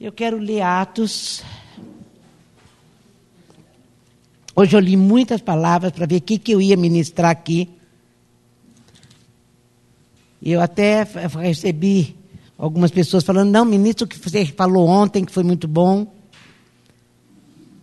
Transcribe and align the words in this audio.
Eu 0.00 0.10
quero 0.10 0.38
ler 0.38 0.62
Atos. 0.62 1.42
Hoje 4.56 4.74
eu 4.74 4.80
li 4.80 4.96
muitas 4.96 5.42
palavras 5.42 5.92
para 5.92 6.06
ver 6.06 6.16
o 6.16 6.20
que, 6.22 6.38
que 6.38 6.52
eu 6.52 6.62
ia 6.62 6.74
ministrar 6.74 7.30
aqui. 7.30 7.68
Eu 10.42 10.62
até 10.62 11.02
recebi 11.38 12.16
algumas 12.56 12.90
pessoas 12.90 13.24
falando, 13.24 13.50
não, 13.50 13.66
ministro, 13.66 14.06
o 14.06 14.08
que 14.08 14.18
você 14.18 14.46
falou 14.46 14.88
ontem, 14.88 15.22
que 15.22 15.32
foi 15.32 15.42
muito 15.42 15.68
bom. 15.68 16.10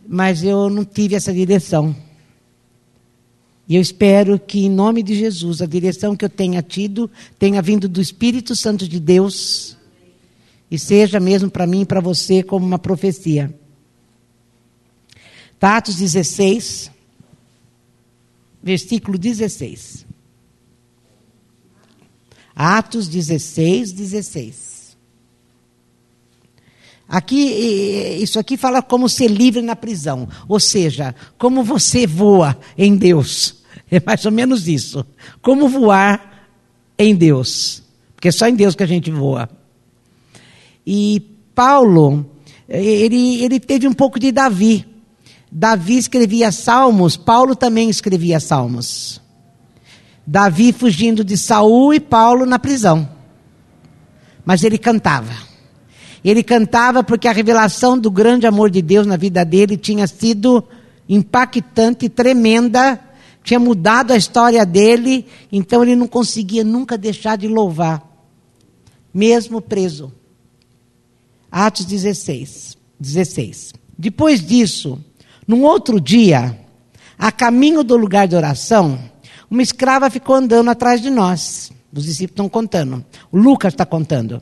Mas 0.08 0.44
eu 0.44 0.72
não 0.72 0.84
tive 0.84 1.14
essa 1.14 1.32
direção. 1.32 1.96
E 3.68 3.76
eu 3.76 3.82
espero 3.82 4.40
que, 4.40 4.66
em 4.66 4.72
nome 4.72 5.04
de 5.04 5.14
Jesus, 5.14 5.62
a 5.62 5.68
direção 5.68 6.16
que 6.16 6.26
eu 6.26 6.30
tenha 6.30 6.64
tido 6.64 7.12
tenha 7.38 7.62
vindo 7.62 7.88
do 7.88 8.02
Espírito 8.02 8.56
Santo 8.56 8.88
de 8.88 9.00
Deus 9.00 9.77
e 10.70 10.78
seja 10.78 11.20
mesmo 11.20 11.50
para 11.50 11.68
mim 11.68 11.82
e 11.82 11.86
para 11.86 12.00
você 12.00 12.44
como 12.44 12.66
uma 12.66 12.80
profecia. 12.80 13.54
Atos 15.60 15.96
16, 15.96 16.92
versículo 18.62 19.18
16. 19.18 20.06
Atos 22.56 23.08
16, 23.08 23.92
16. 23.92 24.98
Aqui, 27.08 28.20
isso 28.22 28.38
aqui 28.38 28.58
fala 28.58 28.82
como 28.82 29.08
ser 29.08 29.30
livre 29.30 29.62
na 29.62 29.76
prisão, 29.76 30.28
ou 30.48 30.60
seja, 30.60 31.16
como 31.38 31.64
você 31.64 32.06
voa 32.06 32.58
em 32.78 32.96
Deus. 32.96 33.56
É 33.90 34.02
mais 34.06 34.26
ou 34.26 34.34
menos 34.34 34.68
isso. 34.68 35.06
Como 35.42 35.70
voar 35.70 36.50
em 37.00 37.16
Deus. 37.16 37.82
Porque 38.14 38.28
é 38.28 38.32
só 38.32 38.46
em 38.46 38.54
Deus 38.54 38.76
que 38.76 38.84
a 38.84 38.88
gente 38.88 39.10
voa. 39.10 39.50
E 40.90 41.20
Paulo, 41.54 42.26
ele, 42.70 43.44
ele 43.44 43.60
teve 43.60 43.86
um 43.90 43.94
pouco 43.94 44.18
de 44.18 44.32
Davi. 44.32 44.88
Davi 45.52 45.98
escrevia 45.98 46.50
salmos, 46.50 47.18
Paulo 47.18 47.58
também 47.58 47.90
escrevia 47.90 48.40
salmos. 48.40 49.22
Davi 50.26 50.72
fugindo 50.72 51.26
de 51.26 51.38
Saul 51.38 51.94
e 51.94 52.00
Paulo 52.00 52.46
na 52.46 52.58
prisão. 52.58 53.08
Mas 54.46 54.64
ele 54.64 54.78
cantava. 54.78 55.34
Ele 56.24 56.42
cantava 56.42 57.04
porque 57.04 57.28
a 57.28 57.34
revelação 57.34 58.00
do 58.00 58.10
grande 58.10 58.48
amor 58.48 58.70
de 58.70 58.82
Deus 58.82 59.06
na 59.06 59.18
vida 59.18 59.44
dele 59.44 59.76
tinha 59.76 60.08
sido 60.08 60.64
impactante, 61.10 62.08
tremenda, 62.08 62.98
tinha 63.44 63.60
mudado 63.60 64.14
a 64.14 64.18
história 64.18 64.66
dele, 64.66 65.26
então 65.52 65.84
ele 65.84 65.98
não 65.98 66.08
conseguia 66.08 66.64
nunca 66.64 66.98
deixar 66.98 67.38
de 67.38 67.48
louvar, 67.50 68.02
mesmo 69.14 69.60
preso. 69.60 70.14
Atos 71.52 71.86
16, 71.86 72.78
16. 73.00 73.74
Depois 73.98 74.46
disso, 74.46 75.04
num 75.48 75.64
outro 75.64 76.00
dia, 76.00 76.58
a 77.18 77.32
caminho 77.32 77.84
do 77.84 77.96
lugar 77.96 78.28
de 78.28 78.36
oração, 78.36 79.00
uma 79.50 79.62
escrava 79.62 80.10
ficou 80.10 80.36
andando 80.36 80.70
atrás 80.70 81.02
de 81.02 81.10
nós. 81.10 81.72
Os 81.94 82.04
discípulos 82.04 82.34
estão 82.34 82.50
contando. 82.50 83.04
O 83.32 83.38
Lucas 83.38 83.74
está 83.74 83.86
contando. 83.86 84.42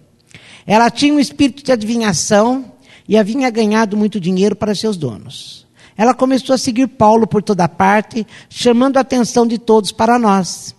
Ela 0.66 0.90
tinha 0.90 1.14
um 1.14 1.20
espírito 1.20 1.64
de 1.64 1.72
adivinhação 1.72 2.74
e 3.08 3.18
havia 3.18 3.50
ganhado 3.50 3.96
muito 3.96 4.20
dinheiro 4.20 4.56
para 4.56 4.74
seus 4.74 4.98
donos. 4.98 5.66
Ela 5.96 6.14
começou 6.14 6.54
a 6.54 6.58
seguir 6.58 6.88
Paulo 6.88 7.26
por 7.26 7.42
toda 7.42 7.70
parte, 7.70 8.28
chamando 8.50 8.98
a 8.98 9.02
atenção 9.02 9.48
de 9.48 9.58
todos 9.58 9.92
para 9.92 10.20
nós. 10.20 10.76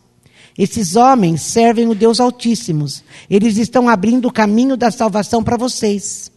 Esses 0.59 0.97
homens 0.97 1.43
servem 1.43 1.89
o 1.89 1.95
Deus 1.95 2.19
Altíssimo. 2.19 2.87
Eles 3.29 3.59
estão 3.59 3.89
abrindo 3.89 4.27
o 4.27 4.33
caminho 4.33 4.77
da 4.77 4.91
salvação 4.91 5.43
para 5.43 5.57
vocês. 5.57 6.31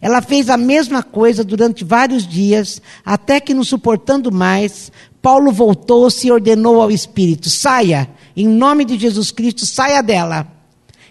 Ela 0.00 0.20
fez 0.20 0.50
a 0.50 0.56
mesma 0.56 1.02
coisa 1.02 1.44
durante 1.44 1.84
vários 1.84 2.26
dias, 2.26 2.80
até 3.04 3.40
que, 3.40 3.54
não 3.54 3.64
suportando 3.64 4.32
mais, 4.32 4.90
Paulo 5.22 5.52
voltou-se 5.52 6.26
e 6.26 6.32
ordenou 6.32 6.80
ao 6.80 6.90
Espírito: 6.90 7.48
saia, 7.48 8.08
em 8.36 8.48
nome 8.48 8.84
de 8.84 8.98
Jesus 8.98 9.30
Cristo, 9.30 9.64
saia 9.64 10.02
dela. 10.02 10.46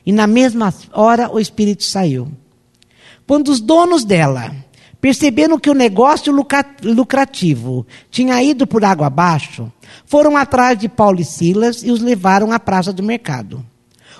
E 0.05 0.11
na 0.11 0.27
mesma 0.27 0.73
hora 0.91 1.31
o 1.31 1.39
Espírito 1.39 1.83
saiu. 1.83 2.31
Quando 3.25 3.49
os 3.49 3.59
donos 3.59 4.03
dela 4.03 4.53
perceberam 4.99 5.57
que 5.57 5.69
o 5.69 5.73
negócio 5.73 6.33
lucrativo 6.83 7.85
tinha 8.11 8.41
ido 8.43 8.67
por 8.67 8.85
água 8.85 9.07
abaixo, 9.07 9.71
foram 10.05 10.37
atrás 10.37 10.77
de 10.77 10.87
Paulo 10.89 11.19
e 11.21 11.25
Silas 11.25 11.83
e 11.83 11.91
os 11.91 12.01
levaram 12.01 12.51
à 12.51 12.59
praça 12.59 12.93
do 12.93 13.03
mercado. 13.03 13.65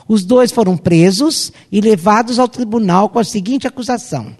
Os 0.07 0.23
dois 0.23 0.51
foram 0.51 0.75
presos 0.75 1.51
e 1.71 1.79
levados 1.79 2.39
ao 2.39 2.47
tribunal 2.47 3.09
com 3.09 3.19
a 3.19 3.23
seguinte 3.23 3.67
acusação: 3.67 4.35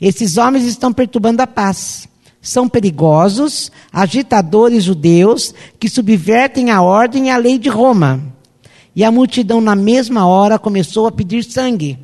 Esses 0.00 0.36
homens 0.36 0.64
estão 0.64 0.92
perturbando 0.92 1.42
a 1.42 1.46
paz. 1.46 2.08
São 2.40 2.68
perigosos, 2.68 3.72
agitadores 3.92 4.84
judeus 4.84 5.52
que 5.80 5.88
subvertem 5.88 6.70
a 6.70 6.80
ordem 6.80 7.26
e 7.26 7.30
a 7.30 7.36
lei 7.36 7.58
de 7.58 7.68
Roma. 7.68 8.22
E 8.94 9.02
a 9.02 9.10
multidão, 9.10 9.60
na 9.60 9.74
mesma 9.74 10.26
hora, 10.26 10.58
começou 10.58 11.06
a 11.06 11.12
pedir 11.12 11.42
sangue. 11.42 11.98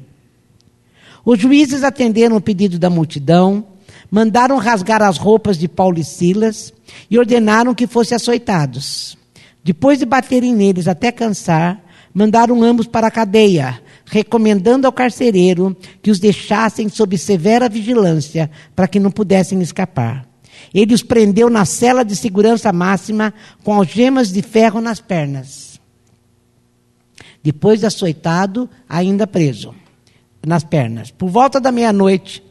Os 1.25 1.38
juízes 1.38 1.84
atenderam 1.84 2.37
o 2.37 2.41
pedido 2.41 2.78
da 2.78 2.91
multidão 2.91 3.65
mandaram 4.12 4.59
rasgar 4.59 5.00
as 5.00 5.17
roupas 5.17 5.56
de 5.56 5.67
Paulo 5.67 5.99
e 5.99 6.05
Silas 6.05 6.71
e 7.11 7.19
ordenaram 7.19 7.75
que 7.75 7.87
fossem 7.87 8.15
açoitados. 8.15 9.17
Depois 9.65 9.99
de 9.99 10.05
baterem 10.05 10.55
neles 10.55 10.87
até 10.87 11.11
cansar, 11.11 11.83
mandaram 12.12 12.62
ambos 12.62 12.87
para 12.87 13.06
a 13.06 13.11
cadeia, 13.11 13.81
recomendando 14.05 14.87
ao 14.87 14.93
carcereiro 14.93 15.75
que 16.03 16.11
os 16.11 16.19
deixassem 16.19 16.91
sob 16.91 17.17
severa 17.17 17.71
vigilância 17.71 18.51
para 18.77 18.87
que 18.87 19.01
não 19.01 19.11
pudessem 19.11 19.59
escapar. 19.62 20.28
Ele 20.75 20.93
os 20.93 21.03
prendeu 21.03 21.49
na 21.49 21.65
cela 21.65 22.05
de 22.05 22.15
segurança 22.15 22.71
máxima 22.71 23.33
com 23.65 23.72
algemas 23.72 24.31
de 24.31 24.43
ferro 24.43 24.83
nas 24.83 25.01
pernas. 25.01 25.81
Depois 27.43 27.81
de 27.81 27.87
açoitado, 27.87 28.69
ainda 28.87 29.27
preso 29.27 29.75
nas 30.47 30.65
pernas. 30.65 31.11
Por 31.11 31.31
volta 31.31 31.59
da 31.59 31.72
meia-noite, 31.72 32.43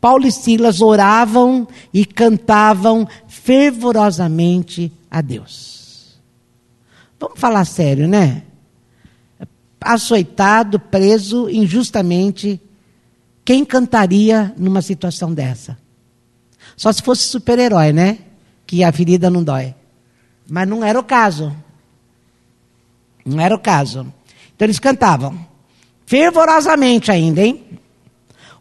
Paulo 0.00 0.26
e 0.26 0.32
Silas 0.32 0.80
oravam 0.80 1.68
e 1.92 2.06
cantavam 2.06 3.06
fervorosamente 3.28 4.90
a 5.10 5.20
Deus. 5.20 6.18
Vamos 7.18 7.38
falar 7.38 7.64
sério, 7.66 8.08
né? 8.08 8.44
Açoitado, 9.80 10.78
preso 10.78 11.48
injustamente, 11.50 12.60
quem 13.44 13.64
cantaria 13.64 14.54
numa 14.56 14.80
situação 14.80 15.34
dessa? 15.34 15.76
Só 16.76 16.92
se 16.92 17.02
fosse 17.02 17.24
super-herói, 17.24 17.92
né? 17.92 18.18
Que 18.66 18.84
a 18.84 18.92
ferida 18.92 19.28
não 19.28 19.42
dói. 19.42 19.74
Mas 20.48 20.68
não 20.68 20.84
era 20.84 20.98
o 20.98 21.04
caso. 21.04 21.54
Não 23.24 23.40
era 23.40 23.54
o 23.54 23.58
caso. 23.58 24.12
Então 24.54 24.66
eles 24.66 24.78
cantavam. 24.78 25.46
Fervorosamente 26.06 27.10
ainda, 27.10 27.42
hein? 27.42 27.64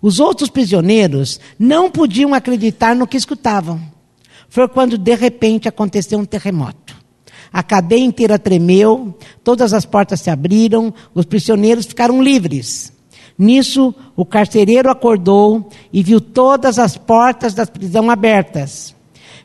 Os 0.01 0.19
outros 0.19 0.49
prisioneiros 0.49 1.39
não 1.57 1.91
podiam 1.91 2.33
acreditar 2.33 2.95
no 2.95 3.07
que 3.07 3.17
escutavam. 3.17 3.81
Foi 4.49 4.67
quando 4.67 4.97
de 4.97 5.15
repente 5.15 5.67
aconteceu 5.67 6.17
um 6.17 6.25
terremoto. 6.25 6.97
A 7.51 7.63
cadeia 7.63 8.03
inteira 8.03 8.39
tremeu, 8.39 9.17
todas 9.43 9.73
as 9.73 9.85
portas 9.85 10.21
se 10.21 10.29
abriram, 10.29 10.93
os 11.13 11.25
prisioneiros 11.25 11.85
ficaram 11.85 12.21
livres. 12.21 12.93
Nisso, 13.37 13.93
o 14.15 14.25
carcereiro 14.25 14.89
acordou 14.89 15.69
e 15.91 16.03
viu 16.03 16.19
todas 16.19 16.77
as 16.77 16.97
portas 16.97 17.53
da 17.53 17.65
prisão 17.65 18.09
abertas. 18.09 18.95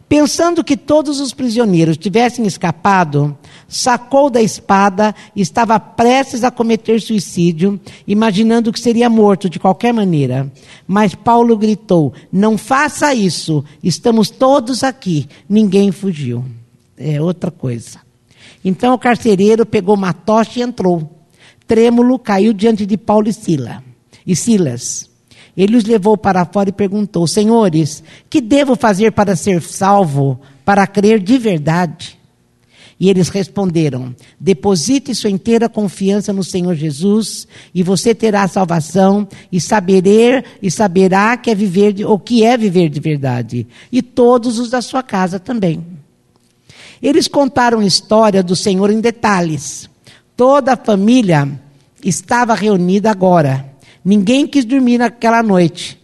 Pensando 0.09 0.63
que 0.63 0.77
todos 0.77 1.21
os 1.21 1.33
prisioneiros 1.33 1.97
tivessem 1.97 2.47
escapado, 2.47 3.37
sacou 3.75 4.31
da 4.31 4.41
espada 4.41 5.15
estava 5.35 5.81
prestes 5.81 6.45
a 6.45 6.51
cometer 6.51 7.01
suicídio, 7.01 7.81
imaginando 8.07 8.73
que 8.73 8.79
seria 8.79 9.11
morto 9.11 9.51
de 9.51 9.59
qualquer 9.59 9.93
maneira. 9.93 10.51
Mas 10.87 11.15
Paulo 11.15 11.57
gritou: 11.57 12.13
Não 12.33 12.57
faça 12.57 13.13
isso, 13.13 13.65
estamos 13.83 14.31
todos 14.31 14.85
aqui, 14.85 15.29
ninguém 15.49 15.91
fugiu. 15.91 16.45
É 16.97 17.21
outra 17.21 17.51
coisa. 17.51 17.99
Então 18.65 18.95
o 18.95 18.99
carcereiro 18.99 19.67
pegou 19.67 19.97
uma 19.97 20.13
tocha 20.13 20.61
e 20.61 20.63
entrou. 20.63 21.11
Trêmulo 21.67 22.19
caiu 22.19 22.53
diante 22.53 22.87
de 22.87 22.97
Paulo 22.97 23.29
e 23.29 23.33
Sila. 23.33 23.83
E 24.25 24.37
Silas. 24.37 25.11
Ele 25.57 25.77
os 25.77 25.85
levou 25.85 26.17
para 26.17 26.45
fora 26.45 26.69
e 26.69 26.73
perguntou: 26.73 27.27
Senhores, 27.27 28.05
que 28.31 28.41
devo 28.41 28.77
fazer 28.77 29.13
para 29.13 29.35
ser 29.35 29.61
salvo, 29.63 30.41
para 30.65 30.87
crer 30.87 31.21
de 31.21 31.39
verdade? 31.39 32.24
E 32.99 33.11
eles 33.11 33.29
responderam: 33.29 34.15
Deposite 34.39 35.15
sua 35.15 35.31
inteira 35.31 35.69
confiança 35.69 36.33
no 36.33 36.45
Senhor 36.45 36.75
Jesus, 36.75 37.47
e 37.75 37.83
você 37.83 38.15
terá 38.15 38.47
salvação, 38.47 39.29
e 39.51 39.61
saberá, 39.61 40.45
e 40.63 40.71
saberá 40.71 41.37
que 41.37 41.51
é 41.51 41.55
viver 41.55 41.93
de, 41.93 42.05
o 42.05 42.19
que 42.19 42.45
é 42.45 42.57
viver 42.57 42.89
de 42.89 43.01
verdade, 43.01 43.67
e 43.91 44.03
todos 44.03 44.59
os 44.59 44.71
da 44.71 44.81
sua 44.81 45.03
casa 45.03 45.39
também. 45.39 45.85
Eles 47.03 47.29
contaram 47.29 47.81
a 47.81 47.87
história 47.87 48.43
do 48.43 48.57
Senhor 48.57 48.91
em 48.91 49.01
detalhes. 49.01 49.91
Toda 50.37 50.73
a 50.73 50.77
família 50.77 51.49
estava 52.03 52.55
reunida 52.55 53.11
agora. 53.11 53.73
Ninguém 54.05 54.47
quis 54.47 54.65
dormir 54.65 54.99
naquela 54.99 55.43
noite. 55.43 56.04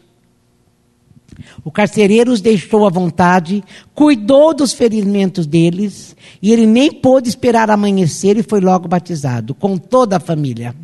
O 1.65 1.71
carcereiro 1.71 2.33
os 2.33 2.41
deixou 2.41 2.87
à 2.87 2.91
vontade, 2.91 3.63
cuidou 3.95 4.55
dos 4.55 4.73
ferimentos 4.73 5.47
deles, 5.47 6.17
e 6.41 6.53
ele 6.53 6.67
nem 6.67 6.93
pôde 6.93 7.29
esperar 7.29 7.71
amanhecer 7.71 8.37
e 8.37 8.43
foi 8.43 8.61
logo 8.61 8.89
batizado, 8.89 9.55
com 9.55 9.77
toda 9.77 10.17
a 10.17 10.21
família. 10.21 10.75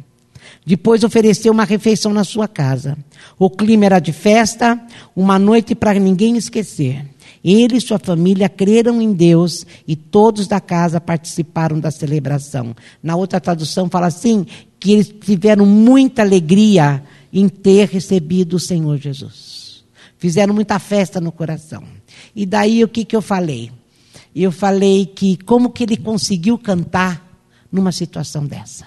Depois 0.64 1.04
ofereceu 1.04 1.52
uma 1.52 1.64
refeição 1.64 2.12
na 2.12 2.24
sua 2.24 2.48
casa. 2.48 2.98
O 3.38 3.48
clima 3.48 3.86
era 3.86 4.00
de 4.00 4.12
festa, 4.12 4.80
uma 5.14 5.38
noite 5.38 5.74
para 5.74 5.94
ninguém 5.94 6.36
esquecer. 6.36 7.06
Ele 7.44 7.76
e 7.76 7.80
sua 7.80 8.00
família 8.00 8.48
creram 8.48 9.00
em 9.00 9.12
Deus 9.12 9.64
e 9.86 9.94
todos 9.94 10.48
da 10.48 10.58
casa 10.58 11.00
participaram 11.00 11.78
da 11.78 11.92
celebração. 11.92 12.74
Na 13.00 13.14
outra 13.14 13.40
tradução 13.40 13.88
fala 13.88 14.08
assim: 14.08 14.44
que 14.80 14.92
eles 14.92 15.14
tiveram 15.20 15.64
muita 15.64 16.22
alegria 16.22 17.02
em 17.32 17.48
ter 17.48 17.88
recebido 17.88 18.54
o 18.54 18.60
Senhor 18.60 18.98
Jesus. 18.98 19.55
Fizeram 20.18 20.54
muita 20.54 20.78
festa 20.78 21.20
no 21.20 21.30
coração. 21.30 21.82
E 22.34 22.46
daí 22.46 22.82
o 22.82 22.88
que, 22.88 23.04
que 23.04 23.14
eu 23.14 23.22
falei? 23.22 23.70
Eu 24.34 24.52
falei 24.52 25.06
que 25.06 25.36
como 25.44 25.70
que 25.70 25.82
ele 25.82 25.96
conseguiu 25.96 26.58
cantar 26.58 27.22
numa 27.70 27.92
situação 27.92 28.46
dessa? 28.46 28.86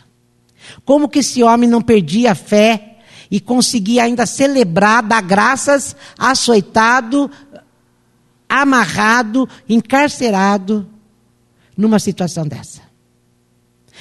Como 0.85 1.09
que 1.09 1.19
esse 1.19 1.41
homem 1.43 1.69
não 1.69 1.81
perdia 1.81 2.31
a 2.31 2.35
fé 2.35 2.97
e 3.31 3.39
conseguia 3.39 4.03
ainda 4.03 4.25
celebrar, 4.25 5.03
dar 5.03 5.21
graças, 5.21 5.95
açoitado, 6.17 7.29
amarrado, 8.47 9.47
encarcerado 9.67 10.87
numa 11.77 11.99
situação 11.99 12.47
dessa. 12.47 12.81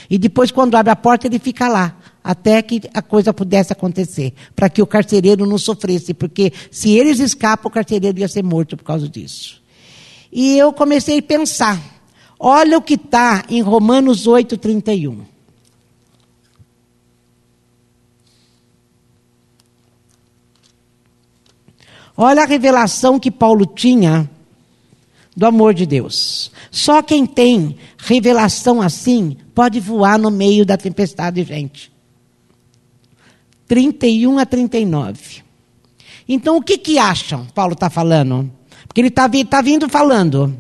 E 0.09 0.17
depois, 0.17 0.51
quando 0.51 0.77
abre 0.77 0.91
a 0.91 0.97
porta, 0.97 1.27
ele 1.27 1.39
fica 1.39 1.69
lá, 1.69 1.97
até 2.29 2.61
que 2.61 2.83
a 2.93 3.01
coisa 3.01 3.33
pudesse 3.33 3.73
acontecer, 3.73 4.35
para 4.55 4.69
que 4.69 4.83
o 4.83 4.87
carcereiro 4.87 5.47
não 5.47 5.57
sofresse, 5.57 6.13
porque 6.13 6.53
se 6.71 6.91
eles 6.91 7.21
escapam, 7.21 7.71
o 7.71 7.73
carcereiro 7.73 8.19
ia 8.19 8.29
ser 8.29 8.45
morto 8.45 8.77
por 8.77 8.85
causa 8.85 9.09
disso. 9.09 9.63
E 10.31 10.59
eu 10.59 10.71
comecei 10.71 11.21
a 11.21 11.23
pensar, 11.23 11.83
olha 12.39 12.77
o 12.77 12.83
que 12.83 12.97
está 12.97 13.47
em 13.49 13.63
Romanos 13.63 14.27
8, 14.27 14.59
31. 14.59 15.25
Olha 22.15 22.43
a 22.43 22.47
revelação 22.47 23.19
que 23.19 23.31
Paulo 23.31 23.65
tinha 23.65 24.29
do 25.35 25.47
amor 25.47 25.73
de 25.73 25.87
Deus. 25.87 26.53
Só 26.71 27.01
quem 27.01 27.25
tem 27.25 27.79
revelação 27.97 28.83
assim 28.83 29.35
pode 29.55 29.81
voar 29.81 30.19
no 30.19 30.31
meio 30.31 30.67
da 30.67 30.77
tempestade, 30.77 31.43
gente. 31.43 31.97
31 33.69 34.39
a 34.39 34.47
39. 34.47 35.43
Então, 36.29 36.57
o 36.57 36.63
que, 36.63 36.77
que 36.77 36.99
acham? 36.99 37.47
Paulo 37.55 37.75
está 37.75 37.89
falando. 37.89 38.51
Porque 38.87 39.01
ele 39.01 39.09
está 39.09 39.29
tá 39.49 39.61
vindo 39.61 39.89
falando. 39.89 40.55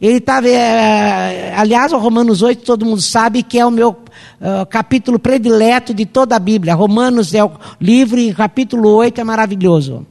Ele 0.00 0.18
está. 0.18 0.40
É, 0.46 1.54
aliás, 1.56 1.92
o 1.92 1.98
Romanos 1.98 2.40
8, 2.42 2.64
todo 2.64 2.86
mundo 2.86 3.02
sabe 3.02 3.42
que 3.42 3.58
é 3.58 3.66
o 3.66 3.70
meu 3.70 3.90
uh, 3.90 4.66
capítulo 4.68 5.18
predileto 5.18 5.92
de 5.92 6.06
toda 6.06 6.36
a 6.36 6.38
Bíblia. 6.38 6.74
Romanos 6.74 7.34
é 7.34 7.44
o 7.44 7.50
livro 7.80 8.18
e 8.18 8.32
capítulo 8.32 8.88
8 8.90 9.20
é 9.20 9.24
maravilhoso. 9.24 10.06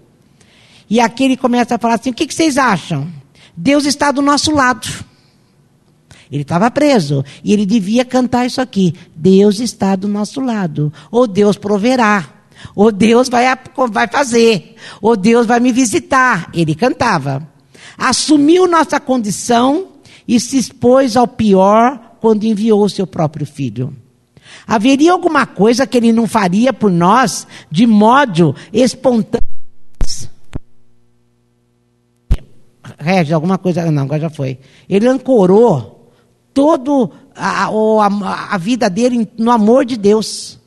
E 0.89 0.99
aqui 0.99 1.23
ele 1.23 1.37
começa 1.37 1.75
a 1.75 1.77
falar 1.79 1.95
assim: 1.95 2.11
o 2.11 2.13
que, 2.13 2.27
que 2.27 2.33
vocês 2.33 2.57
acham? 2.57 3.07
Deus 3.55 3.85
está 3.85 4.11
do 4.11 4.21
nosso 4.21 4.51
lado. 4.51 4.87
Ele 6.31 6.41
estava 6.41 6.69
preso 6.69 7.23
e 7.43 7.53
ele 7.53 7.65
devia 7.65 8.03
cantar 8.03 8.45
isso 8.45 8.61
aqui: 8.61 8.93
Deus 9.15 9.59
está 9.59 9.95
do 9.95 10.07
nosso 10.07 10.41
lado, 10.41 10.91
ou 11.11 11.27
Deus 11.27 11.57
proverá, 11.57 12.27
ou 12.75 12.91
Deus 12.91 13.29
vai, 13.29 13.45
vai 13.89 14.07
fazer, 14.07 14.75
ou 15.01 15.15
Deus 15.15 15.45
vai 15.45 15.59
me 15.59 15.71
visitar. 15.71 16.49
Ele 16.53 16.75
cantava. 16.75 17.47
Assumiu 17.97 18.67
nossa 18.67 18.99
condição 18.99 19.87
e 20.27 20.39
se 20.39 20.57
expôs 20.57 21.15
ao 21.15 21.27
pior 21.27 22.17
quando 22.19 22.43
enviou 22.43 22.83
o 22.83 22.89
seu 22.89 23.07
próprio 23.07 23.45
filho. 23.45 23.95
Haveria 24.67 25.13
alguma 25.13 25.45
coisa 25.45 25.87
que 25.87 25.97
ele 25.97 26.11
não 26.11 26.27
faria 26.27 26.73
por 26.73 26.91
nós 26.91 27.47
de 27.71 27.87
modo 27.87 28.55
espontâneo? 28.71 29.47
Regis, 32.99 33.33
alguma 33.33 33.57
coisa. 33.57 33.89
Não, 33.91 34.03
agora 34.03 34.21
já 34.21 34.29
foi. 34.29 34.59
Ele 34.89 35.07
ancorou 35.07 35.96
toda 36.57 37.13
a, 37.35 37.67
a, 37.67 38.55
a 38.55 38.57
vida 38.57 38.89
dele 38.89 39.29
no 39.37 39.51
amor 39.51 39.85
de 39.85 39.95
Deus. 39.95 40.57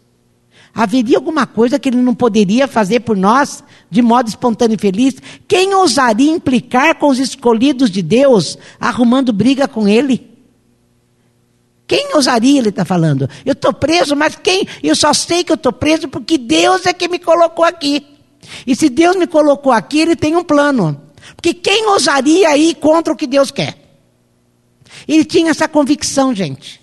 Haveria 0.72 1.18
alguma 1.18 1.48
coisa 1.48 1.80
que 1.80 1.88
ele 1.88 1.96
não 1.96 2.14
poderia 2.14 2.68
fazer 2.68 3.00
por 3.00 3.16
nós 3.16 3.64
de 3.90 4.00
modo 4.00 4.28
espontâneo 4.28 4.76
e 4.76 4.78
feliz? 4.78 5.16
Quem 5.48 5.74
ousaria 5.74 6.30
implicar 6.30 6.94
com 6.94 7.08
os 7.08 7.18
escolhidos 7.18 7.90
de 7.90 8.02
Deus, 8.02 8.56
arrumando 8.78 9.32
briga 9.32 9.66
com 9.66 9.88
ele? 9.88 10.30
Quem 11.88 12.14
ousaria, 12.14 12.60
ele 12.60 12.68
está 12.68 12.84
falando? 12.84 13.28
Eu 13.44 13.54
estou 13.54 13.72
preso, 13.72 14.14
mas 14.14 14.36
quem? 14.36 14.64
Eu 14.80 14.94
só 14.94 15.12
sei 15.12 15.42
que 15.42 15.50
eu 15.50 15.56
estou 15.56 15.72
preso 15.72 16.06
porque 16.06 16.38
Deus 16.38 16.86
é 16.86 16.92
que 16.92 17.08
me 17.08 17.18
colocou 17.18 17.64
aqui. 17.64 18.06
E 18.64 18.76
se 18.76 18.88
Deus 18.88 19.16
me 19.16 19.26
colocou 19.26 19.72
aqui, 19.72 19.98
ele 19.98 20.14
tem 20.14 20.36
um 20.36 20.44
plano. 20.44 21.00
Porque 21.34 21.52
quem 21.52 21.88
ousaria 21.88 22.56
ir 22.56 22.76
contra 22.76 23.12
o 23.12 23.16
que 23.16 23.26
Deus 23.26 23.50
quer? 23.50 23.79
Ele 25.06 25.24
tinha 25.24 25.50
essa 25.50 25.68
convicção, 25.68 26.34
gente. 26.34 26.80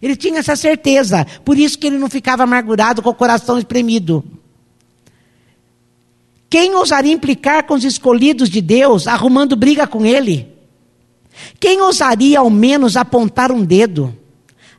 Ele 0.00 0.16
tinha 0.16 0.38
essa 0.38 0.56
certeza. 0.56 1.26
Por 1.44 1.58
isso 1.58 1.78
que 1.78 1.86
ele 1.86 1.98
não 1.98 2.08
ficava 2.08 2.44
amargurado 2.44 3.02
com 3.02 3.10
o 3.10 3.14
coração 3.14 3.58
espremido. 3.58 4.24
Quem 6.48 6.74
ousaria 6.74 7.12
implicar 7.12 7.64
com 7.64 7.74
os 7.74 7.84
escolhidos 7.84 8.48
de 8.48 8.60
Deus, 8.60 9.06
arrumando 9.06 9.54
briga 9.54 9.86
com 9.86 10.04
ele? 10.04 10.48
Quem 11.60 11.80
ousaria 11.80 12.40
ao 12.40 12.50
menos 12.50 12.96
apontar 12.96 13.52
um 13.52 13.64
dedo? 13.64 14.16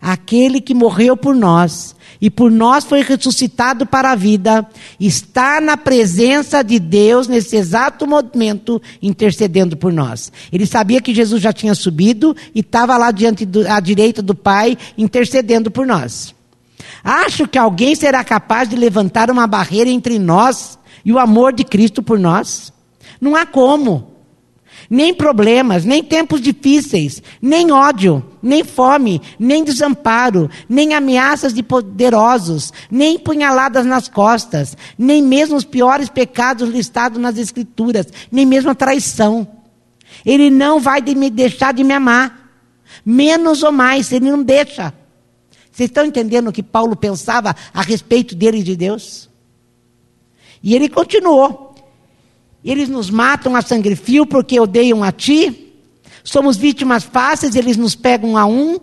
Aquele 0.01 0.59
que 0.59 0.73
morreu 0.73 1.15
por 1.15 1.35
nós 1.35 1.95
e 2.19 2.29
por 2.29 2.51
nós 2.51 2.83
foi 2.85 3.01
ressuscitado 3.01 3.85
para 3.85 4.11
a 4.11 4.15
vida, 4.15 4.67
está 4.99 5.59
na 5.61 5.75
presença 5.75 6.63
de 6.63 6.79
Deus 6.79 7.27
nesse 7.27 7.55
exato 7.55 8.05
momento, 8.05 8.81
intercedendo 9.01 9.75
por 9.75 9.91
nós. 9.91 10.31
Ele 10.51 10.65
sabia 10.65 11.01
que 11.01 11.13
Jesus 11.13 11.41
já 11.41 11.53
tinha 11.53 11.73
subido 11.73 12.35
e 12.53 12.59
estava 12.59 12.97
lá 12.97 13.11
diante 13.11 13.45
do, 13.45 13.67
à 13.67 13.79
direita 13.79 14.21
do 14.21 14.35
Pai, 14.35 14.77
intercedendo 14.97 15.71
por 15.71 15.85
nós. 15.85 16.33
Acho 17.03 17.47
que 17.47 17.57
alguém 17.57 17.95
será 17.95 18.23
capaz 18.23 18.69
de 18.69 18.75
levantar 18.75 19.31
uma 19.31 19.47
barreira 19.47 19.89
entre 19.89 20.19
nós 20.19 20.77
e 21.03 21.11
o 21.11 21.17
amor 21.17 21.53
de 21.53 21.63
Cristo 21.63 22.03
por 22.03 22.19
nós? 22.19 22.71
Não 23.19 23.35
há 23.35 23.45
como 23.45 24.10
nem 24.91 25.13
problemas, 25.13 25.85
nem 25.85 26.03
tempos 26.03 26.41
difíceis, 26.41 27.23
nem 27.41 27.71
ódio, 27.71 28.21
nem 28.43 28.61
fome, 28.61 29.21
nem 29.39 29.63
desamparo, 29.63 30.49
nem 30.67 30.93
ameaças 30.93 31.53
de 31.53 31.63
poderosos, 31.63 32.73
nem 32.91 33.17
punhaladas 33.17 33.85
nas 33.85 34.09
costas, 34.09 34.75
nem 34.97 35.23
mesmo 35.23 35.55
os 35.55 35.63
piores 35.63 36.09
pecados 36.09 36.67
listados 36.67 37.21
nas 37.21 37.37
Escrituras, 37.37 38.05
nem 38.29 38.45
mesmo 38.45 38.71
a 38.71 38.75
traição. 38.75 39.47
Ele 40.25 40.49
não 40.49 40.77
vai 40.77 41.01
de 41.01 41.15
me 41.15 41.29
deixar 41.29 41.73
de 41.73 41.85
me 41.85 41.93
amar, 41.93 42.51
menos 43.05 43.63
ou 43.63 43.71
mais, 43.71 44.11
ele 44.11 44.29
não 44.29 44.43
deixa. 44.43 44.93
Vocês 45.71 45.89
estão 45.89 46.03
entendendo 46.03 46.49
o 46.49 46.51
que 46.51 46.61
Paulo 46.61 46.97
pensava 46.97 47.55
a 47.73 47.81
respeito 47.81 48.35
dele 48.35 48.59
e 48.59 48.63
de 48.63 48.75
Deus? 48.75 49.29
E 50.61 50.75
ele 50.75 50.89
continuou. 50.89 51.70
Eles 52.63 52.89
nos 52.89 53.09
matam 53.09 53.55
a 53.55 53.61
sangue 53.61 53.95
fio 53.95 54.25
porque 54.25 54.59
odeiam 54.59 55.03
a 55.03 55.11
ti. 55.11 55.73
Somos 56.23 56.57
vítimas 56.57 57.03
fáceis, 57.03 57.55
eles 57.55 57.77
nos 57.77 57.95
pegam 57.95 58.37
a 58.37 58.45
um. 58.45 58.79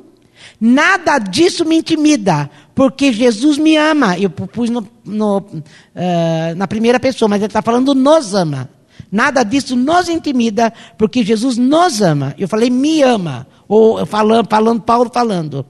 Nada 0.60 1.18
disso 1.18 1.64
me 1.64 1.76
intimida, 1.76 2.50
porque 2.74 3.12
Jesus 3.12 3.58
me 3.58 3.76
ama. 3.76 4.18
Eu 4.18 4.30
pus 4.30 4.68
no, 4.68 4.86
no, 5.04 5.38
uh, 5.38 6.54
na 6.56 6.66
primeira 6.66 6.98
pessoa, 6.98 7.28
mas 7.28 7.38
ele 7.38 7.46
está 7.46 7.62
falando 7.62 7.94
nos 7.94 8.34
ama. 8.34 8.68
Nada 9.10 9.44
disso 9.44 9.76
nos 9.76 10.08
intimida, 10.08 10.72
porque 10.96 11.22
Jesus 11.22 11.56
nos 11.56 12.02
ama. 12.02 12.34
Eu 12.36 12.48
falei 12.48 12.70
me 12.70 13.02
ama, 13.02 13.46
ou 13.68 14.04
falando, 14.04 14.48
falando 14.48 14.82
Paulo 14.82 15.10
falando. 15.12 15.64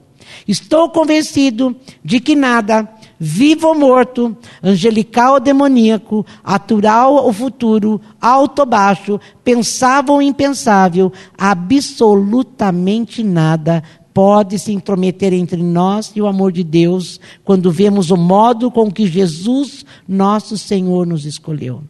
Estou 0.47 0.89
convencido 0.89 1.75
de 2.03 2.19
que 2.19 2.35
nada 2.35 2.89
vivo 3.19 3.67
ou 3.67 3.75
morto, 3.75 4.35
angelical 4.63 5.33
ou 5.33 5.39
demoníaco, 5.39 6.25
atural 6.43 7.15
ou 7.15 7.33
futuro, 7.33 7.99
alto 8.21 8.59
ou 8.59 8.65
baixo, 8.65 9.19
pensável 9.43 10.13
ou 10.15 10.21
impensável, 10.21 11.11
absolutamente 11.37 13.21
nada 13.23 13.83
pode 14.13 14.57
se 14.57 14.71
intrometer 14.71 15.33
entre 15.33 15.61
nós 15.61 16.11
e 16.15 16.21
o 16.21 16.27
amor 16.27 16.51
de 16.51 16.63
Deus 16.63 17.19
quando 17.43 17.71
vemos 17.71 18.09
o 18.11 18.17
modo 18.17 18.71
com 18.71 18.91
que 18.91 19.07
Jesus, 19.07 19.85
nosso 20.07 20.57
Senhor, 20.57 21.05
nos 21.05 21.25
escolheu. 21.25 21.83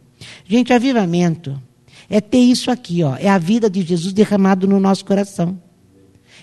Gente, 0.46 0.72
avivamento 0.72 1.60
é 2.08 2.20
ter 2.20 2.38
isso 2.38 2.70
aqui, 2.70 3.02
ó, 3.02 3.16
é 3.16 3.28
a 3.28 3.38
vida 3.38 3.70
de 3.70 3.82
Jesus 3.82 4.12
derramado 4.12 4.66
no 4.66 4.78
nosso 4.80 5.04
coração. 5.04 5.58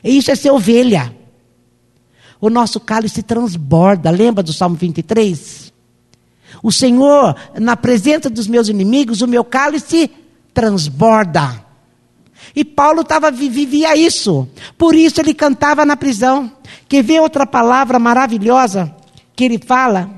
E 0.03 0.17
isso 0.17 0.31
é 0.31 0.35
ser 0.35 0.51
ovelha 0.51 1.13
o 2.39 2.49
nosso 2.49 2.79
cálice 2.79 3.23
transborda. 3.23 4.09
Lembra 4.09 4.43
do 4.43 4.53
Salmo 4.53 4.75
23? 4.75 5.73
O 6.63 6.71
Senhor, 6.71 7.35
na 7.59 7.75
presença 7.75 8.29
dos 8.29 8.47
meus 8.47 8.67
inimigos, 8.67 9.21
o 9.21 9.27
meu 9.27 9.43
cálice 9.43 10.09
transborda. 10.53 11.65
E 12.55 12.65
Paulo 12.65 13.03
tava, 13.03 13.29
vivia 13.29 13.95
isso. 13.95 14.47
Por 14.77 14.95
isso 14.95 15.21
ele 15.21 15.33
cantava 15.33 15.85
na 15.85 15.95
prisão. 15.95 16.51
Quer 16.87 17.03
ver 17.03 17.21
outra 17.21 17.45
palavra 17.45 17.99
maravilhosa 17.99 18.95
que 19.35 19.43
ele 19.43 19.59
fala? 19.59 20.09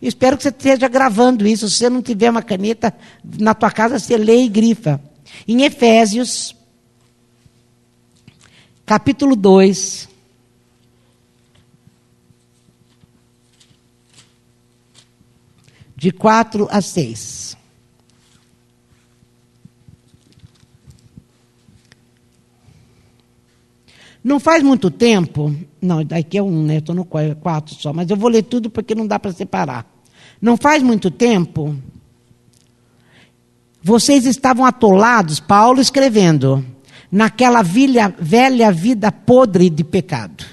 Espero 0.00 0.36
que 0.36 0.42
você 0.42 0.48
esteja 0.48 0.88
gravando 0.88 1.46
isso. 1.46 1.68
Se 1.68 1.78
você 1.78 1.90
não 1.90 2.02
tiver 2.02 2.30
uma 2.30 2.42
caneta 2.42 2.92
na 3.38 3.54
tua 3.54 3.70
casa, 3.70 3.98
você 3.98 4.16
lê 4.16 4.42
e 4.42 4.48
grifa. 4.48 5.00
Em 5.46 5.62
Efésios, 5.62 6.54
capítulo 8.84 9.36
2. 9.36 10.08
De 16.04 16.10
4 16.10 16.68
a 16.70 16.82
6. 16.82 17.56
Não 24.22 24.38
faz 24.38 24.62
muito 24.62 24.90
tempo, 24.90 25.56
não, 25.80 26.04
daqui 26.04 26.36
é 26.36 26.42
um, 26.42 26.62
né? 26.62 26.76
Estou 26.76 26.94
no 26.94 27.06
quatro 27.06 27.74
só, 27.76 27.90
mas 27.94 28.10
eu 28.10 28.18
vou 28.18 28.28
ler 28.28 28.42
tudo 28.42 28.68
porque 28.68 28.94
não 28.94 29.06
dá 29.06 29.18
para 29.18 29.32
separar. 29.32 29.86
Não 30.42 30.58
faz 30.58 30.82
muito 30.82 31.10
tempo, 31.10 31.74
vocês 33.82 34.26
estavam 34.26 34.66
atolados, 34.66 35.40
Paulo 35.40 35.80
escrevendo, 35.80 36.62
naquela 37.10 37.62
velha, 37.62 38.14
velha 38.20 38.70
vida 38.70 39.10
podre 39.10 39.70
de 39.70 39.82
pecado. 39.82 40.44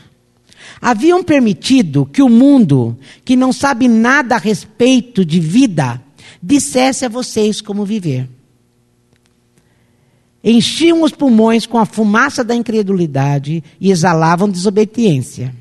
Haviam 0.79 1.23
permitido 1.23 2.05
que 2.05 2.21
o 2.21 2.29
mundo, 2.29 2.97
que 3.25 3.35
não 3.35 3.51
sabe 3.51 3.87
nada 3.87 4.35
a 4.35 4.39
respeito 4.39 5.25
de 5.25 5.39
vida, 5.39 6.01
dissesse 6.41 7.05
a 7.05 7.09
vocês 7.09 7.61
como 7.61 7.83
viver 7.83 8.29
enchiam 10.43 11.03
os 11.03 11.11
pulmões 11.11 11.65
com 11.65 11.77
a 11.77 11.85
fumaça 11.85 12.43
da 12.43 12.55
incredulidade 12.55 13.63
e 13.79 13.91
exalavam 13.91 14.49
desobediência. 14.49 15.53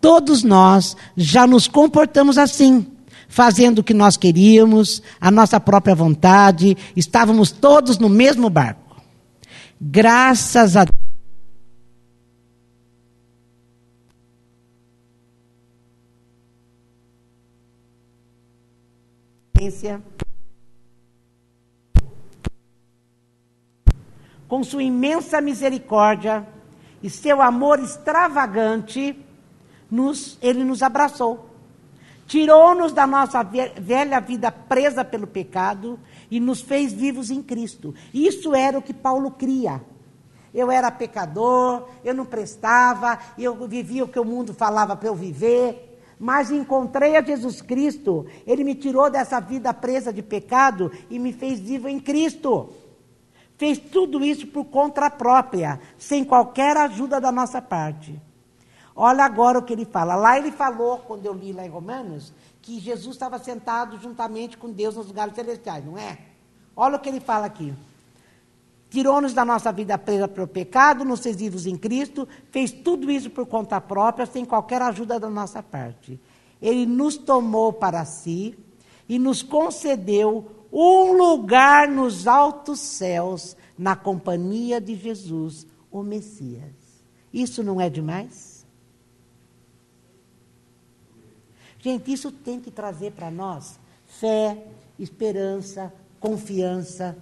Todos 0.00 0.42
nós 0.42 0.96
já 1.16 1.46
nos 1.46 1.66
comportamos 1.66 2.38
assim, 2.38 2.86
fazendo 3.28 3.80
o 3.80 3.84
que 3.84 3.94
nós 3.94 4.16
queríamos, 4.16 5.02
a 5.20 5.30
nossa 5.30 5.58
própria 5.58 5.94
vontade, 5.94 6.76
estávamos 6.94 7.50
todos 7.50 7.98
no 7.98 8.08
mesmo 8.08 8.48
barco. 8.48 9.02
Graças 9.80 10.76
a 10.76 10.84
Deus. 10.84 11.05
Com 24.48 24.62
sua 24.62 24.82
imensa 24.82 25.40
misericórdia 25.40 26.46
e 27.02 27.10
seu 27.10 27.42
amor 27.42 27.80
extravagante, 27.80 29.18
nos, 29.90 30.38
ele 30.40 30.64
nos 30.64 30.82
abraçou. 30.82 31.50
Tirou-nos 32.26 32.92
da 32.92 33.06
nossa 33.06 33.42
velha 33.42 34.20
vida 34.20 34.50
presa 34.50 35.04
pelo 35.04 35.26
pecado 35.26 35.98
e 36.30 36.40
nos 36.40 36.60
fez 36.60 36.92
vivos 36.92 37.30
em 37.30 37.42
Cristo. 37.42 37.94
Isso 38.12 38.54
era 38.54 38.78
o 38.78 38.82
que 38.82 38.92
Paulo 38.92 39.30
cria. 39.30 39.80
Eu 40.52 40.70
era 40.70 40.90
pecador, 40.90 41.88
eu 42.04 42.14
não 42.14 42.24
prestava, 42.24 43.18
eu 43.38 43.54
vivia 43.68 44.04
o 44.04 44.08
que 44.08 44.18
o 44.18 44.24
mundo 44.24 44.54
falava 44.54 44.96
para 44.96 45.08
eu 45.08 45.14
viver, 45.14 45.95
mas 46.18 46.50
encontrei 46.50 47.16
a 47.16 47.22
Jesus 47.22 47.60
Cristo. 47.60 48.26
Ele 48.46 48.64
me 48.64 48.74
tirou 48.74 49.10
dessa 49.10 49.40
vida 49.40 49.72
presa 49.74 50.12
de 50.12 50.22
pecado 50.22 50.90
e 51.10 51.18
me 51.18 51.32
fez 51.32 51.60
vivo 51.60 51.88
em 51.88 52.00
Cristo. 52.00 52.70
Fez 53.56 53.78
tudo 53.78 54.24
isso 54.24 54.46
por 54.48 54.66
conta 54.66 55.10
própria, 55.10 55.80
sem 55.96 56.24
qualquer 56.24 56.76
ajuda 56.76 57.20
da 57.20 57.32
nossa 57.32 57.60
parte. 57.62 58.20
Olha 58.94 59.24
agora 59.24 59.58
o 59.58 59.62
que 59.62 59.72
ele 59.72 59.84
fala. 59.84 60.14
Lá 60.14 60.38
ele 60.38 60.50
falou, 60.50 60.98
quando 60.98 61.26
eu 61.26 61.32
li 61.32 61.52
lá 61.52 61.64
em 61.64 61.70
Romanos, 61.70 62.32
que 62.62 62.80
Jesus 62.80 63.14
estava 63.14 63.38
sentado 63.38 63.98
juntamente 63.98 64.56
com 64.56 64.70
Deus 64.70 64.96
nos 64.96 65.06
lugares 65.06 65.34
celestiais, 65.34 65.84
não 65.84 65.96
é? 65.98 66.18
Olha 66.74 66.96
o 66.96 66.98
que 66.98 67.08
ele 67.08 67.20
fala 67.20 67.46
aqui. 67.46 67.74
Tirou-nos 68.88 69.34
da 69.34 69.44
nossa 69.44 69.72
vida 69.72 69.98
presa 69.98 70.28
pelo 70.28 70.46
pecado, 70.46 71.04
nos 71.04 71.20
fez 71.20 71.36
vivos 71.36 71.66
em 71.66 71.76
Cristo, 71.76 72.26
fez 72.50 72.70
tudo 72.70 73.10
isso 73.10 73.30
por 73.30 73.46
conta 73.46 73.80
própria, 73.80 74.26
sem 74.26 74.44
qualquer 74.44 74.80
ajuda 74.80 75.18
da 75.18 75.28
nossa 75.28 75.62
parte. 75.62 76.20
Ele 76.62 76.86
nos 76.86 77.16
tomou 77.16 77.72
para 77.72 78.04
si 78.04 78.56
e 79.08 79.18
nos 79.18 79.42
concedeu 79.42 80.50
um 80.72 81.12
lugar 81.12 81.88
nos 81.88 82.26
altos 82.26 82.80
céus, 82.80 83.56
na 83.76 83.94
companhia 83.94 84.80
de 84.80 84.94
Jesus, 84.94 85.66
o 85.90 86.02
Messias. 86.02 86.74
Isso 87.32 87.62
não 87.62 87.80
é 87.80 87.90
demais? 87.90 88.64
Gente, 91.78 92.12
isso 92.12 92.32
tem 92.32 92.60
que 92.60 92.70
trazer 92.70 93.12
para 93.12 93.30
nós 93.30 93.78
fé, 94.06 94.66
esperança, 94.98 95.92
confiança, 96.18 97.16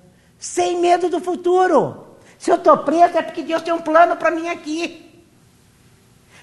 sem 0.45 0.79
medo 0.79 1.09
do 1.09 1.21
futuro. 1.21 2.05
Se 2.39 2.51
eu 2.51 2.57
estou 2.57 2.77
preso 2.77 3.17
é 3.17 3.23
porque 3.23 3.43
Deus 3.43 3.63
tem 3.63 3.73
um 3.73 3.81
plano 3.81 4.15
para 4.15 4.31
mim 4.31 4.51
aqui. 4.51 5.11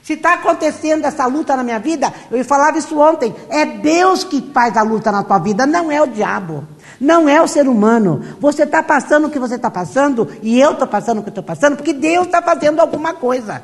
Se 0.02 0.14
está 0.14 0.34
acontecendo 0.34 1.06
essa 1.06 1.28
luta 1.28 1.56
na 1.56 1.62
minha 1.62 1.78
vida, 1.78 2.12
eu 2.32 2.44
falava 2.44 2.80
isso 2.80 2.98
ontem, 2.98 3.36
é 3.48 3.64
Deus 3.64 4.24
que 4.24 4.42
faz 4.52 4.76
a 4.76 4.82
luta 4.82 5.12
na 5.12 5.24
tua 5.24 5.38
vida, 5.38 5.68
não 5.68 5.92
é 5.92 6.02
o 6.02 6.08
diabo. 6.08 6.68
Não 7.00 7.30
é 7.30 7.40
o 7.40 7.48
ser 7.48 7.68
humano. 7.68 8.24
Você 8.40 8.64
está 8.64 8.82
passando 8.82 9.28
o 9.28 9.30
que 9.30 9.38
você 9.38 9.56
está 9.56 9.70
passando, 9.70 10.28
e 10.42 10.60
eu 10.60 10.72
estou 10.72 10.88
passando 10.88 11.20
o 11.20 11.24
que 11.24 11.30
estou 11.30 11.44
passando, 11.44 11.76
porque 11.76 11.94
Deus 11.94 12.26
está 12.26 12.42
fazendo 12.42 12.80
alguma 12.80 13.14
coisa. 13.14 13.62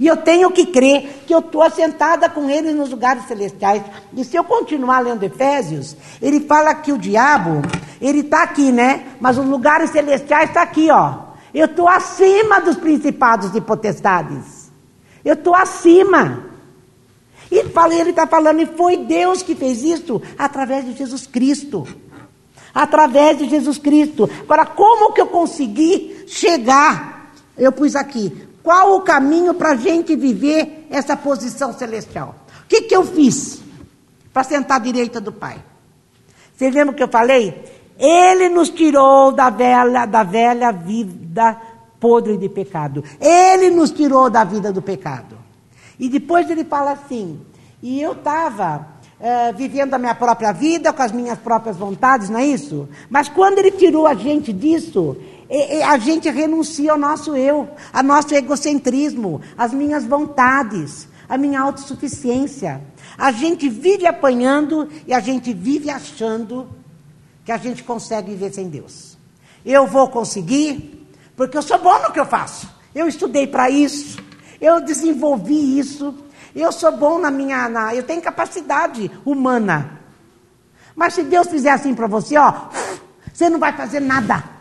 E 0.00 0.06
eu 0.06 0.16
tenho 0.16 0.50
que 0.50 0.66
crer 0.66 1.22
que 1.26 1.34
eu 1.34 1.40
estou 1.40 1.62
assentada 1.62 2.28
com 2.28 2.48
Ele 2.48 2.72
nos 2.72 2.90
lugares 2.90 3.24
celestiais. 3.26 3.82
E 4.14 4.24
se 4.24 4.36
eu 4.36 4.44
continuar 4.44 5.00
lendo 5.00 5.22
Efésios, 5.22 5.96
ele 6.20 6.40
fala 6.40 6.74
que 6.74 6.92
o 6.92 6.98
diabo, 6.98 7.62
ele 8.00 8.20
está 8.20 8.42
aqui, 8.42 8.72
né? 8.72 9.06
Mas 9.20 9.38
os 9.38 9.46
lugares 9.46 9.90
celestiais 9.90 10.48
está 10.48 10.62
aqui, 10.62 10.90
ó. 10.90 11.32
Eu 11.54 11.66
estou 11.66 11.88
acima 11.88 12.60
dos 12.60 12.76
principados 12.76 13.54
e 13.54 13.60
potestades. 13.60 14.70
Eu 15.24 15.34
estou 15.34 15.54
acima. 15.54 16.46
E 17.50 17.58
ele 17.58 18.10
está 18.10 18.26
falando, 18.26 18.62
e 18.62 18.66
foi 18.66 18.96
Deus 18.96 19.42
que 19.42 19.54
fez 19.54 19.82
isso 19.82 20.22
através 20.38 20.86
de 20.86 20.94
Jesus 20.94 21.26
Cristo. 21.26 21.86
Através 22.74 23.36
de 23.36 23.48
Jesus 23.48 23.76
Cristo. 23.76 24.28
Agora, 24.40 24.64
como 24.64 25.12
que 25.12 25.20
eu 25.20 25.26
consegui 25.26 26.24
chegar? 26.26 27.30
Eu 27.58 27.70
pus 27.70 27.94
aqui. 27.94 28.48
Qual 28.62 28.96
o 28.96 29.00
caminho 29.00 29.54
para 29.54 29.70
a 29.70 29.76
gente 29.76 30.14
viver 30.14 30.86
essa 30.90 31.16
posição 31.16 31.72
celestial? 31.72 32.34
O 32.64 32.68
que, 32.68 32.82
que 32.82 32.94
eu 32.94 33.04
fiz 33.04 33.60
para 34.32 34.44
sentar 34.44 34.80
à 34.80 34.82
direita 34.82 35.20
do 35.20 35.32
Pai? 35.32 35.62
Vocês 36.54 36.74
lembram 36.74 36.94
que 36.94 37.02
eu 37.02 37.08
falei? 37.08 37.64
Ele 37.98 38.48
nos 38.48 38.70
tirou 38.70 39.32
da 39.32 39.50
velha, 39.50 40.06
da 40.06 40.22
velha 40.22 40.70
vida 40.72 41.60
podre 42.02 42.36
de 42.36 42.48
pecado. 42.48 43.04
Ele 43.20 43.70
nos 43.70 43.92
tirou 43.92 44.28
da 44.28 44.42
vida 44.42 44.72
do 44.72 44.82
pecado. 44.82 45.38
E 45.98 46.08
depois 46.08 46.50
ele 46.50 46.64
fala 46.64 46.92
assim: 46.92 47.40
e 47.80 48.02
eu 48.02 48.12
estava 48.12 48.88
é, 49.20 49.52
vivendo 49.52 49.94
a 49.94 49.98
minha 49.98 50.14
própria 50.14 50.50
vida, 50.50 50.92
com 50.92 51.02
as 51.02 51.12
minhas 51.12 51.38
próprias 51.38 51.76
vontades, 51.76 52.28
não 52.28 52.40
é 52.40 52.46
isso? 52.46 52.88
Mas 53.08 53.28
quando 53.28 53.58
ele 53.58 53.70
tirou 53.70 54.06
a 54.06 54.14
gente 54.14 54.52
disso, 54.52 55.16
a 55.84 55.98
gente 55.98 56.30
renuncia 56.30 56.92
ao 56.92 56.98
nosso 56.98 57.36
eu, 57.36 57.68
ao 57.92 58.02
nosso 58.02 58.34
egocentrismo, 58.34 59.40
às 59.56 59.72
minhas 59.72 60.04
vontades, 60.04 61.06
à 61.28 61.36
minha 61.36 61.60
autossuficiência. 61.60 62.80
A 63.18 63.30
gente 63.30 63.68
vive 63.68 64.06
apanhando 64.06 64.88
e 65.06 65.12
a 65.12 65.20
gente 65.20 65.52
vive 65.52 65.90
achando 65.90 66.68
que 67.44 67.52
a 67.52 67.58
gente 67.58 67.84
consegue 67.84 68.30
viver 68.30 68.52
sem 68.52 68.68
Deus. 68.68 69.18
Eu 69.64 69.86
vou 69.86 70.08
conseguir, 70.08 71.06
porque 71.36 71.56
eu 71.56 71.62
sou 71.62 71.78
bom 71.78 71.98
no 72.02 72.12
que 72.12 72.20
eu 72.20 72.26
faço. 72.26 72.68
Eu 72.94 73.06
estudei 73.06 73.46
para 73.46 73.68
isso. 73.68 74.18
Eu 74.60 74.80
desenvolvi 74.80 75.78
isso. 75.78 76.14
Eu 76.54 76.72
sou 76.72 76.96
bom 76.96 77.18
na 77.18 77.30
minha. 77.30 77.68
Na, 77.68 77.94
eu 77.94 78.02
tenho 78.02 78.22
capacidade 78.22 79.10
humana. 79.24 80.00
Mas 80.94 81.14
se 81.14 81.22
Deus 81.22 81.48
fizer 81.48 81.70
assim 81.70 81.94
para 81.94 82.06
você, 82.06 82.36
ó, 82.36 82.68
você 83.32 83.48
não 83.48 83.58
vai 83.58 83.72
fazer 83.72 84.00
nada. 84.00 84.51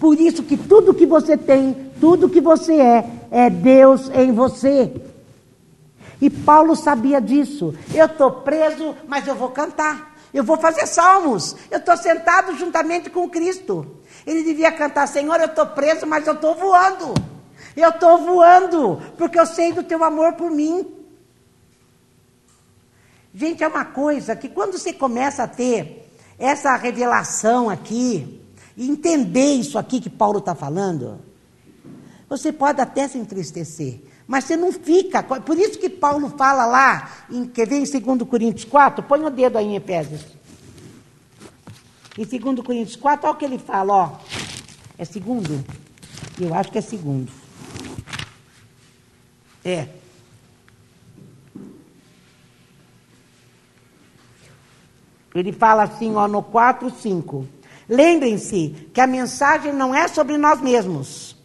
Por 0.00 0.18
isso 0.18 0.42
que 0.42 0.56
tudo 0.56 0.94
que 0.94 1.04
você 1.04 1.36
tem, 1.36 1.92
tudo 2.00 2.30
que 2.30 2.40
você 2.40 2.74
é, 2.80 3.04
é 3.30 3.50
Deus 3.50 4.10
em 4.14 4.32
você. 4.32 4.90
E 6.18 6.30
Paulo 6.30 6.74
sabia 6.74 7.20
disso. 7.20 7.74
Eu 7.94 8.06
estou 8.06 8.32
preso, 8.32 8.96
mas 9.06 9.28
eu 9.28 9.34
vou 9.34 9.50
cantar. 9.50 10.16
Eu 10.32 10.42
vou 10.42 10.56
fazer 10.56 10.86
salmos. 10.86 11.54
Eu 11.70 11.78
estou 11.78 11.98
sentado 11.98 12.56
juntamente 12.56 13.10
com 13.10 13.28
Cristo. 13.28 13.98
Ele 14.26 14.42
devia 14.42 14.72
cantar: 14.72 15.06
Senhor, 15.06 15.38
eu 15.38 15.46
estou 15.46 15.66
preso, 15.66 16.06
mas 16.06 16.26
eu 16.26 16.32
estou 16.32 16.54
voando. 16.54 17.12
Eu 17.76 17.90
estou 17.90 18.18
voando, 18.18 19.02
porque 19.18 19.38
eu 19.38 19.46
sei 19.46 19.70
do 19.70 19.82
teu 19.82 20.02
amor 20.02 20.32
por 20.32 20.50
mim. 20.50 20.86
Gente, 23.34 23.62
é 23.62 23.68
uma 23.68 23.84
coisa 23.84 24.34
que 24.34 24.48
quando 24.48 24.78
você 24.78 24.94
começa 24.94 25.42
a 25.42 25.48
ter 25.48 26.10
essa 26.38 26.74
revelação 26.74 27.68
aqui, 27.68 28.39
e 28.76 28.88
entender 28.88 29.54
isso 29.54 29.78
aqui 29.78 30.00
que 30.00 30.10
Paulo 30.10 30.38
está 30.38 30.54
falando, 30.54 31.18
você 32.28 32.52
pode 32.52 32.80
até 32.80 33.08
se 33.08 33.18
entristecer, 33.18 34.00
mas 34.26 34.44
você 34.44 34.56
não 34.56 34.72
fica. 34.72 35.22
Por 35.22 35.58
isso 35.58 35.78
que 35.78 35.88
Paulo 35.88 36.30
fala 36.36 36.64
lá, 36.64 37.10
em, 37.30 37.44
quer 37.46 37.66
ver 37.66 37.76
em 37.76 38.00
2 38.00 38.28
Coríntios 38.28 38.64
4? 38.64 39.02
Põe 39.02 39.24
o 39.24 39.30
dedo 39.30 39.58
aí 39.58 39.66
em 39.66 39.76
Efésios. 39.76 40.24
Em 42.16 42.24
2 42.24 42.60
Coríntios 42.64 42.96
4, 42.96 43.26
olha 43.26 43.34
o 43.34 43.38
que 43.38 43.44
ele 43.44 43.58
fala, 43.58 43.92
ó. 43.92 44.18
É 44.96 45.04
segundo? 45.04 45.64
Eu 46.38 46.54
acho 46.54 46.70
que 46.70 46.78
é 46.78 46.80
segundo. 46.80 47.30
É. 49.64 49.88
Ele 55.34 55.52
fala 55.52 55.84
assim, 55.84 56.14
ó, 56.14 56.26
no 56.26 56.42
4, 56.42 56.90
5. 56.90 57.59
Lembrem-se 57.90 58.88
que 58.94 59.00
a 59.00 59.06
mensagem 59.06 59.72
não 59.72 59.92
é 59.92 60.06
sobre 60.06 60.38
nós 60.38 60.60
mesmos. 60.60 61.36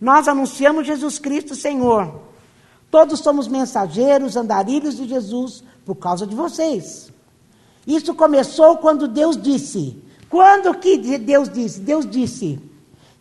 Nós 0.00 0.28
anunciamos 0.28 0.86
Jesus 0.86 1.18
Cristo, 1.18 1.56
Senhor. 1.56 2.20
Todos 2.88 3.18
somos 3.18 3.48
mensageiros, 3.48 4.36
andarilhos 4.36 4.96
de 4.96 5.08
Jesus 5.08 5.64
por 5.84 5.96
causa 5.96 6.24
de 6.24 6.36
vocês. 6.36 7.12
Isso 7.84 8.14
começou 8.14 8.76
quando 8.76 9.08
Deus 9.08 9.36
disse. 9.36 10.00
Quando 10.30 10.72
que 10.74 11.18
Deus 11.18 11.48
disse? 11.48 11.80
Deus 11.80 12.08
disse 12.08 12.60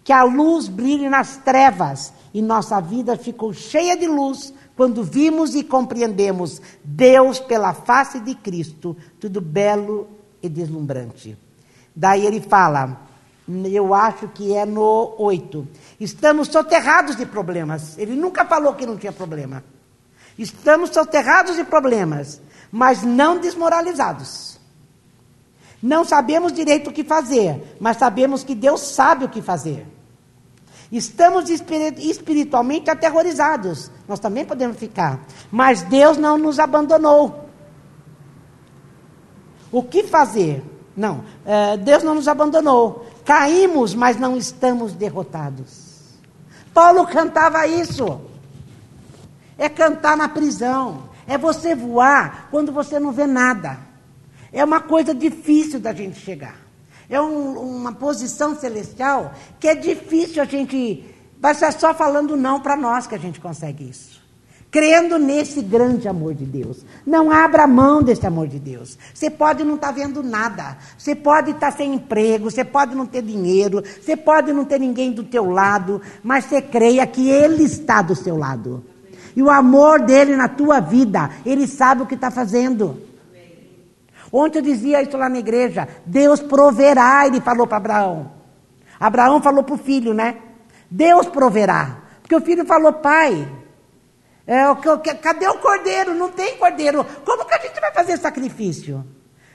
que 0.03 0.13
a 0.13 0.24
luz 0.24 0.67
brilhe 0.67 1.10
nas 1.10 1.38
trevas 1.38 2.13
e 2.31 2.43
nossa 2.43 2.79
vida 2.79 3.17
ficou 3.17 3.53
cheia 3.53 3.98
de 3.98 4.05
luz 4.05 4.53
quando 4.75 5.03
vimos 5.03 5.55
e 5.55 5.63
compreendemos 5.63 6.62
Deus 6.84 7.39
pela 7.39 7.74
face 7.74 8.19
de 8.19 8.36
Cristo, 8.36 8.96
tudo 9.19 9.41
belo 9.41 10.07
e 10.43 10.48
deslumbrante. 10.48 11.36
Daí 12.00 12.27
ele 12.27 12.39
fala, 12.39 12.96
eu 13.66 13.92
acho 13.92 14.27
que 14.27 14.54
é 14.54 14.68
no 14.68 15.16
8. 15.18 15.68
Estamos 16.00 16.48
soterrados 16.50 17.16
de 17.16 17.25
problemas. 17.25 17.98
Ele 17.98 18.16
nunca 18.16 18.46
falou 18.46 18.75
que 18.75 18.86
não 18.86 18.96
tinha 18.96 19.12
problema. 19.12 19.63
Estamos 20.38 20.92
soterrados 20.92 21.56
de 21.56 21.63
problemas, 21.63 22.39
mas 22.72 23.01
não 23.01 23.39
desmoralizados. 23.39 24.60
Não 25.82 26.06
sabemos 26.06 26.54
direito 26.54 26.92
o 26.92 26.94
que 26.94 27.04
fazer, 27.04 27.75
mas 27.80 27.98
sabemos 27.98 28.44
que 28.44 28.54
Deus 28.54 28.80
sabe 28.82 29.25
o 29.25 29.30
que 29.30 29.42
fazer. 29.42 29.88
Estamos 30.92 31.50
espiritualmente 31.50 32.92
aterrorizados. 32.92 33.89
Nós 34.08 34.20
também 34.20 34.46
podemos 34.46 34.77
ficar. 34.77 35.20
Mas 35.51 35.82
Deus 35.82 36.16
não 36.16 36.38
nos 36.38 36.60
abandonou. 36.60 37.50
O 39.72 39.82
que 39.82 40.04
fazer? 40.04 40.76
Não, 40.98 41.24
é, 41.46 41.77
Deus 41.77 42.01
não 42.01 42.16
nos 42.16 42.27
abandonou. 42.27 43.06
Caímos, 43.24 43.94
mas 43.94 44.18
não 44.18 44.36
estamos 44.36 44.94
derrotados. 44.94 46.18
Paulo 46.74 47.06
cantava 47.06 47.68
isso. 47.68 48.20
É 49.60 49.70
cantar 49.70 50.18
na 50.18 50.27
prisão. 50.27 51.04
É 51.27 51.38
você 51.38 51.75
voar 51.75 52.48
quando 52.50 52.72
você 52.72 53.00
não 53.00 53.12
vê 53.12 53.27
nada. 53.27 53.77
É 54.51 54.66
uma 54.66 54.80
coisa 54.80 55.13
difícil 55.13 55.80
da 55.80 55.94
gente 55.94 56.20
chegar. 56.20 56.56
É 57.08 57.22
um, 57.22 57.77
uma 57.77 57.94
posição 57.94 58.56
celestial 58.56 59.34
que 59.60 59.68
é 59.68 59.75
difícil 59.75 60.42
a 60.42 60.46
gente. 60.46 61.06
Vai 61.39 61.54
ser 61.54 61.72
só 61.74 61.94
falando 61.94 62.36
não 62.36 62.60
para 62.60 62.75
nós 62.75 63.06
que 63.06 63.13
a 63.13 63.20
gente 63.20 63.39
consegue 63.39 63.88
isso 63.88 64.26
crendo 64.77 65.17
nesse 65.17 65.60
grande 65.60 66.07
amor 66.07 66.36
de 66.36 66.46
Deus. 66.46 66.86
Não 67.03 67.31
abra 67.31 67.65
mão 67.65 68.03
desse 68.03 68.27
amor 68.27 68.48
de 68.48 68.60
Deus. 68.60 68.96
Você 69.12 69.27
pode 69.27 69.63
não 69.63 69.74
estar 69.74 69.88
tá 69.88 69.93
vendo 69.93 70.22
nada, 70.22 70.77
você 70.96 71.15
pode 71.15 71.50
estar 71.50 71.72
tá 71.72 71.77
sem 71.77 71.96
emprego, 71.96 72.51
você 72.51 72.63
pode 72.63 72.93
não 72.93 73.07
ter 73.07 73.24
dinheiro, 73.24 73.81
você 74.00 74.15
pode 74.15 74.53
não 74.53 74.63
ter 74.63 74.79
ninguém 74.79 75.12
do 75.12 75.24
teu 75.24 75.50
lado, 75.50 76.00
mas 76.22 76.46
você 76.46 76.61
creia 76.61 77.07
que 77.07 77.27
Ele 77.27 77.63
está 77.63 78.03
do 78.03 78.13
seu 78.13 78.37
lado. 78.37 78.83
E 79.35 79.42
o 79.42 79.50
amor 79.50 80.00
dele 80.00 80.35
na 80.35 80.48
tua 80.48 80.79
vida, 80.79 81.31
Ele 81.44 81.66
sabe 81.66 82.03
o 82.03 82.05
que 82.05 82.13
está 82.13 82.29
fazendo. 82.29 83.01
Ontem 84.31 84.59
eu 84.59 84.63
dizia 84.63 85.01
isso 85.01 85.18
lá 85.18 85.27
na 85.27 85.40
igreja, 85.40 85.87
Deus 86.05 86.40
proverá, 86.40 87.25
ele 87.25 87.42
falou 87.42 87.66
para 87.66 87.77
Abraão. 87.77 88.31
Abraão 89.00 89.42
falou 89.42 89.63
para 89.63 89.74
o 89.74 89.79
filho, 89.79 90.13
né? 90.13 90.35
Deus 90.87 91.25
proverá. 91.25 91.98
Porque 92.22 92.35
o 92.35 92.42
filho 92.42 92.63
falou, 92.63 92.94
pai, 92.94 93.48
é, 94.48 94.64
cadê 95.16 95.46
o 95.50 95.60
cordeiro? 95.60 96.16
Não 96.16 96.31
tem 96.31 96.57
cordeiro. 96.57 97.05
Como 97.25 97.46
que 97.46 97.53
a 97.53 97.60
gente 97.60 97.79
vai 97.81 97.92
fazer 97.92 98.18
sacrifício? 98.18 99.05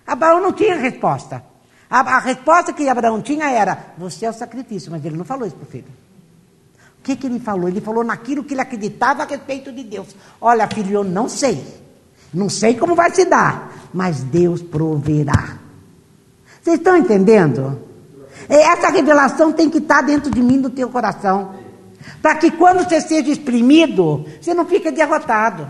Abraão 0.06 0.40
não 0.40 0.52
tinha 0.52 0.76
resposta. 0.76 1.42
A, 1.88 2.00
a 2.00 2.18
resposta 2.18 2.74
que 2.74 2.86
Abraão 2.86 3.22
tinha 3.22 3.50
era: 3.50 3.94
Você 3.96 4.26
é 4.26 4.30
o 4.30 4.34
sacrifício. 4.34 4.92
Mas 4.92 5.02
ele 5.02 5.16
não 5.16 5.24
falou 5.24 5.46
isso 5.46 5.56
para 5.56 5.66
o 5.66 5.70
filho. 5.70 5.88
O 6.98 7.02
que, 7.02 7.16
que 7.16 7.26
ele 7.26 7.40
falou? 7.40 7.68
Ele 7.68 7.80
falou 7.80 8.04
naquilo 8.04 8.44
que 8.44 8.52
ele 8.52 8.60
acreditava 8.60 9.22
a 9.22 9.26
respeito 9.26 9.72
de 9.72 9.82
Deus. 9.82 10.14
Olha, 10.38 10.68
filho, 10.68 10.92
eu 10.92 11.04
não 11.04 11.26
sei. 11.26 11.66
Não 12.32 12.50
sei 12.50 12.74
como 12.74 12.94
vai 12.94 13.10
se 13.14 13.24
dar. 13.24 13.72
Mas 13.94 14.22
Deus 14.22 14.62
proverá. 14.62 15.58
Vocês 16.62 16.78
estão 16.78 16.96
entendendo? 16.96 17.80
Essa 18.48 18.90
revelação 18.90 19.52
tem 19.52 19.70
que 19.70 19.78
estar 19.78 20.02
dentro 20.02 20.30
de 20.30 20.42
mim, 20.42 20.60
do 20.60 20.70
teu 20.70 20.88
coração. 20.90 21.54
Para 22.20 22.36
que 22.36 22.50
quando 22.50 22.84
você 22.84 23.00
seja 23.00 23.30
exprimido, 23.30 24.24
você 24.40 24.54
não 24.54 24.64
fique 24.66 24.90
derrotado. 24.90 25.68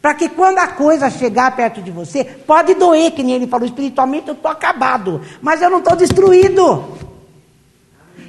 Para 0.00 0.14
que 0.14 0.28
quando 0.28 0.58
a 0.58 0.68
coisa 0.68 1.10
chegar 1.10 1.54
perto 1.54 1.82
de 1.82 1.90
você, 1.90 2.24
pode 2.24 2.74
doer, 2.74 3.12
que 3.12 3.22
nem 3.22 3.34
ele 3.34 3.46
falou, 3.46 3.66
espiritualmente 3.66 4.28
eu 4.28 4.34
estou 4.34 4.50
acabado, 4.50 5.20
mas 5.42 5.60
eu 5.60 5.68
não 5.68 5.78
estou 5.78 5.94
destruído. 5.94 6.84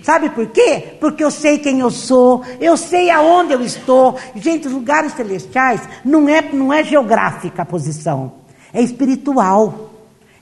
Sabe 0.04 0.30
por 0.32 0.48
quê? 0.48 0.98
Porque 1.00 1.24
eu 1.24 1.32
sei 1.32 1.60
quem 1.60 1.80
eu 1.80 1.92
sou, 1.92 2.44
eu 2.60 2.76
sei 2.76 3.10
aonde 3.10 3.54
eu 3.54 3.62
estou. 3.62 4.18
Gente, 4.36 4.68
lugares 4.68 5.14
celestiais 5.14 5.82
não 6.04 6.28
é, 6.28 6.42
não 6.42 6.74
é 6.74 6.84
geográfica 6.84 7.62
a 7.62 7.66
posição, 7.66 8.34
é 8.74 8.82
espiritual. 8.82 9.92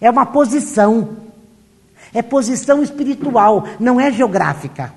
É 0.02 0.10
uma 0.10 0.26
posição. 0.26 1.18
É 2.14 2.22
posição 2.22 2.82
espiritual, 2.82 3.66
não 3.80 4.00
é 4.00 4.12
geográfica. 4.12 4.94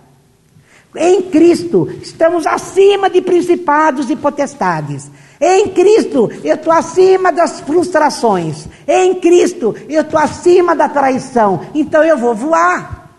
Em 0.94 1.22
Cristo, 1.22 1.88
estamos 2.02 2.46
acima 2.46 3.08
de 3.08 3.22
principados 3.22 4.10
e 4.10 4.16
potestades. 4.16 5.10
Em 5.40 5.68
Cristo, 5.68 6.30
eu 6.44 6.54
estou 6.54 6.72
acima 6.72 7.32
das 7.32 7.60
frustrações. 7.60 8.66
Em 8.86 9.14
Cristo, 9.14 9.74
eu 9.88 10.02
estou 10.02 10.20
acima 10.20 10.76
da 10.76 10.88
traição. 10.88 11.66
Então 11.74 12.04
eu 12.04 12.18
vou 12.18 12.34
voar. 12.34 13.10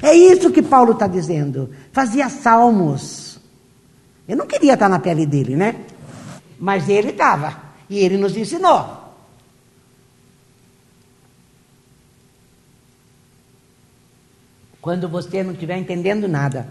É 0.00 0.14
isso 0.14 0.50
que 0.50 0.62
Paulo 0.62 0.92
está 0.92 1.06
dizendo. 1.06 1.70
Fazia 1.92 2.28
salmos. 2.28 3.40
Eu 4.26 4.36
não 4.36 4.46
queria 4.46 4.74
estar 4.74 4.88
na 4.88 4.98
pele 4.98 5.26
dele, 5.26 5.56
né? 5.56 5.76
Mas 6.58 6.88
ele 6.88 7.10
estava. 7.10 7.60
E 7.90 7.98
ele 7.98 8.16
nos 8.16 8.36
ensinou. 8.36 9.02
Quando 14.80 15.08
você 15.08 15.42
não 15.42 15.52
estiver 15.52 15.76
entendendo 15.76 16.28
nada, 16.28 16.68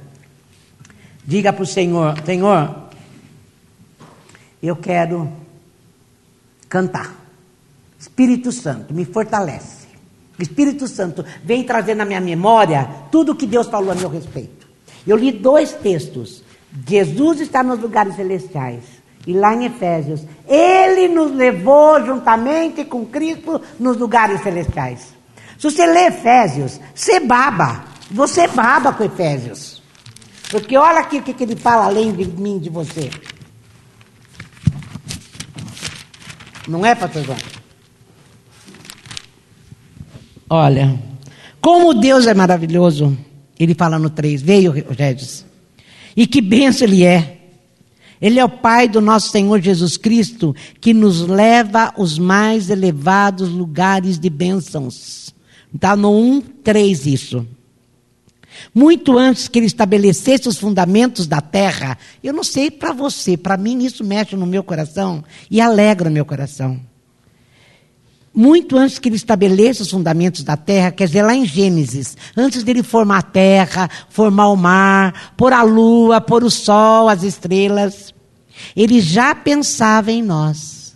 Diga 1.25 1.53
para 1.53 1.63
o 1.63 1.67
Senhor: 1.67 2.15
Senhor, 2.25 2.75
eu 4.61 4.75
quero 4.75 5.31
cantar. 6.69 7.13
Espírito 7.99 8.51
Santo, 8.51 8.93
me 8.93 9.05
fortalece. 9.05 9.83
Espírito 10.39 10.87
Santo, 10.87 11.23
vem 11.43 11.63
trazer 11.63 11.95
na 11.95 12.05
minha 12.05 12.19
memória 12.19 12.89
tudo 13.11 13.31
o 13.31 13.35
que 13.35 13.45
Deus 13.45 13.67
falou 13.67 13.91
a 13.91 13.95
meu 13.95 14.09
respeito. 14.09 14.67
Eu 15.05 15.15
li 15.15 15.31
dois 15.31 15.73
textos. 15.73 16.43
Jesus 16.87 17.41
está 17.41 17.61
nos 17.61 17.79
lugares 17.79 18.15
celestiais. 18.15 18.83
E 19.27 19.33
lá 19.33 19.53
em 19.53 19.65
Efésios, 19.65 20.25
Ele 20.47 21.07
nos 21.07 21.31
levou 21.31 22.03
juntamente 22.05 22.83
com 22.83 23.05
Cristo 23.05 23.61
nos 23.79 23.97
lugares 23.97 24.41
celestiais. 24.41 25.13
Se 25.57 25.69
você 25.69 25.85
lê 25.85 26.07
Efésios, 26.07 26.79
você 26.93 27.19
baba. 27.19 27.85
Você 28.11 28.47
baba 28.47 28.91
com 28.91 29.03
Efésios. 29.03 29.82
Porque 30.53 30.77
olha 30.77 30.99
aqui 30.99 31.17
o 31.17 31.23
que, 31.23 31.33
que 31.33 31.45
ele 31.45 31.55
fala 31.55 31.85
além 31.85 32.13
de 32.13 32.25
mim, 32.27 32.59
de 32.59 32.69
você. 32.69 33.09
Não 36.67 36.85
é, 36.85 36.93
pastorzão? 36.93 37.35
Olha, 40.47 40.95
como 41.59 41.95
Deus 41.95 42.27
é 42.27 42.35
maravilhoso. 42.35 43.17
Ele 43.59 43.73
fala 43.73 43.97
no 43.97 44.11
3, 44.11 44.43
veio 44.43 44.71
Regis. 44.71 45.43
E 46.15 46.27
que 46.27 46.39
benção 46.39 46.87
ele 46.87 47.03
é. 47.03 47.39
Ele 48.21 48.39
é 48.39 48.45
o 48.45 48.49
Pai 48.49 48.87
do 48.87 49.01
nosso 49.01 49.31
Senhor 49.31 49.59
Jesus 49.59 49.97
Cristo, 49.97 50.55
que 50.79 50.93
nos 50.93 51.21
leva 51.21 51.91
aos 51.97 52.19
mais 52.19 52.69
elevados 52.69 53.49
lugares 53.49 54.19
de 54.19 54.29
bênçãos. 54.29 55.33
Está 55.73 55.95
no 55.95 56.15
1, 56.15 56.41
3 56.63 57.07
isso. 57.07 57.43
Muito 58.73 59.17
antes 59.17 59.47
que 59.47 59.59
ele 59.59 59.65
estabelecesse 59.65 60.47
os 60.47 60.57
fundamentos 60.57 61.27
da 61.27 61.41
terra, 61.41 61.97
eu 62.23 62.33
não 62.33 62.43
sei 62.43 62.69
para 62.71 62.93
você, 62.93 63.37
para 63.37 63.57
mim 63.57 63.83
isso 63.83 64.03
mexe 64.03 64.35
no 64.35 64.45
meu 64.45 64.63
coração 64.63 65.23
e 65.49 65.61
alegra 65.61 66.09
o 66.09 66.11
meu 66.11 66.25
coração. 66.25 66.79
muito 68.35 68.75
antes 68.77 68.97
que 68.97 69.09
ele 69.09 69.15
estabeleça 69.15 69.83
os 69.83 69.91
fundamentos 69.91 70.43
da 70.43 70.57
terra, 70.57 70.91
quer 70.91 71.05
dizer, 71.05 71.21
lá 71.21 71.35
em 71.35 71.45
Gênesis, 71.45 72.17
antes 72.35 72.63
dele 72.63 72.81
formar 72.81 73.19
a 73.19 73.21
terra, 73.21 73.87
formar 74.09 74.49
o 74.49 74.55
mar, 74.55 75.33
pôr 75.37 75.53
a 75.53 75.61
lua, 75.61 76.19
pôr 76.19 76.43
o 76.43 76.49
sol, 76.49 77.07
as 77.07 77.21
estrelas, 77.21 78.13
ele 78.75 78.99
já 78.99 79.35
pensava 79.35 80.11
em 80.11 80.23
nós. 80.23 80.95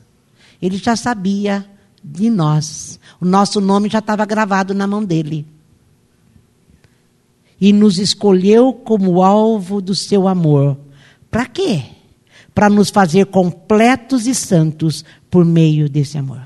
Ele 0.61 0.77
já 0.77 0.95
sabia 0.95 1.65
de 2.03 2.29
nós. 2.29 2.99
O 3.19 3.25
nosso 3.25 3.61
nome 3.61 3.89
já 3.89 3.99
estava 3.99 4.25
gravado 4.25 4.73
na 4.73 4.87
mão 4.87 5.03
dele. 5.03 5.45
E 7.59 7.73
nos 7.73 7.97
escolheu 7.97 8.71
como 8.73 9.21
alvo 9.23 9.81
do 9.81 9.95
seu 9.95 10.27
amor. 10.27 10.77
Para 11.31 11.45
quê? 11.45 11.81
Para 12.53 12.69
nos 12.69 12.89
fazer 12.89 13.25
completos 13.27 14.27
e 14.27 14.35
santos 14.35 15.03
por 15.29 15.43
meio 15.43 15.89
desse 15.89 16.17
amor. 16.17 16.41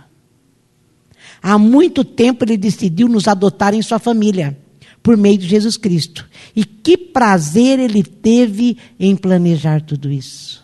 Há 1.41 1.58
muito 1.58 2.04
tempo 2.04 2.45
ele 2.45 2.58
decidiu 2.58 3.08
nos 3.08 3.28
adotar 3.28 3.74
em 3.74 3.82
sua 3.82 3.97
família, 3.97 4.58
por 5.02 5.17
meio 5.17 5.38
de 5.38 5.47
Jesus 5.47 5.76
Cristo. 5.78 6.28
E 6.56 6.63
que 6.63 6.95
prazer 6.95 7.80
ele 7.80 8.04
teve 8.04 8.78
em 9.00 9.15
planejar 9.15 9.82
tudo 9.82 10.12
isso. 10.12 10.63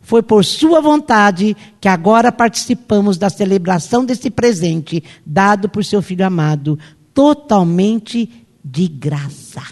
Foi 0.00 0.22
por 0.22 0.44
sua 0.44 0.80
vontade 0.80 1.56
que 1.80 1.88
agora 1.88 2.30
participamos 2.30 3.16
da 3.16 3.30
celebração 3.30 4.04
desse 4.04 4.30
presente 4.30 5.02
dado 5.24 5.68
por 5.68 5.84
seu 5.84 6.02
filho 6.02 6.26
amado, 6.26 6.78
totalmente 7.14 8.43
de 8.64 8.88
graça. 8.88 9.62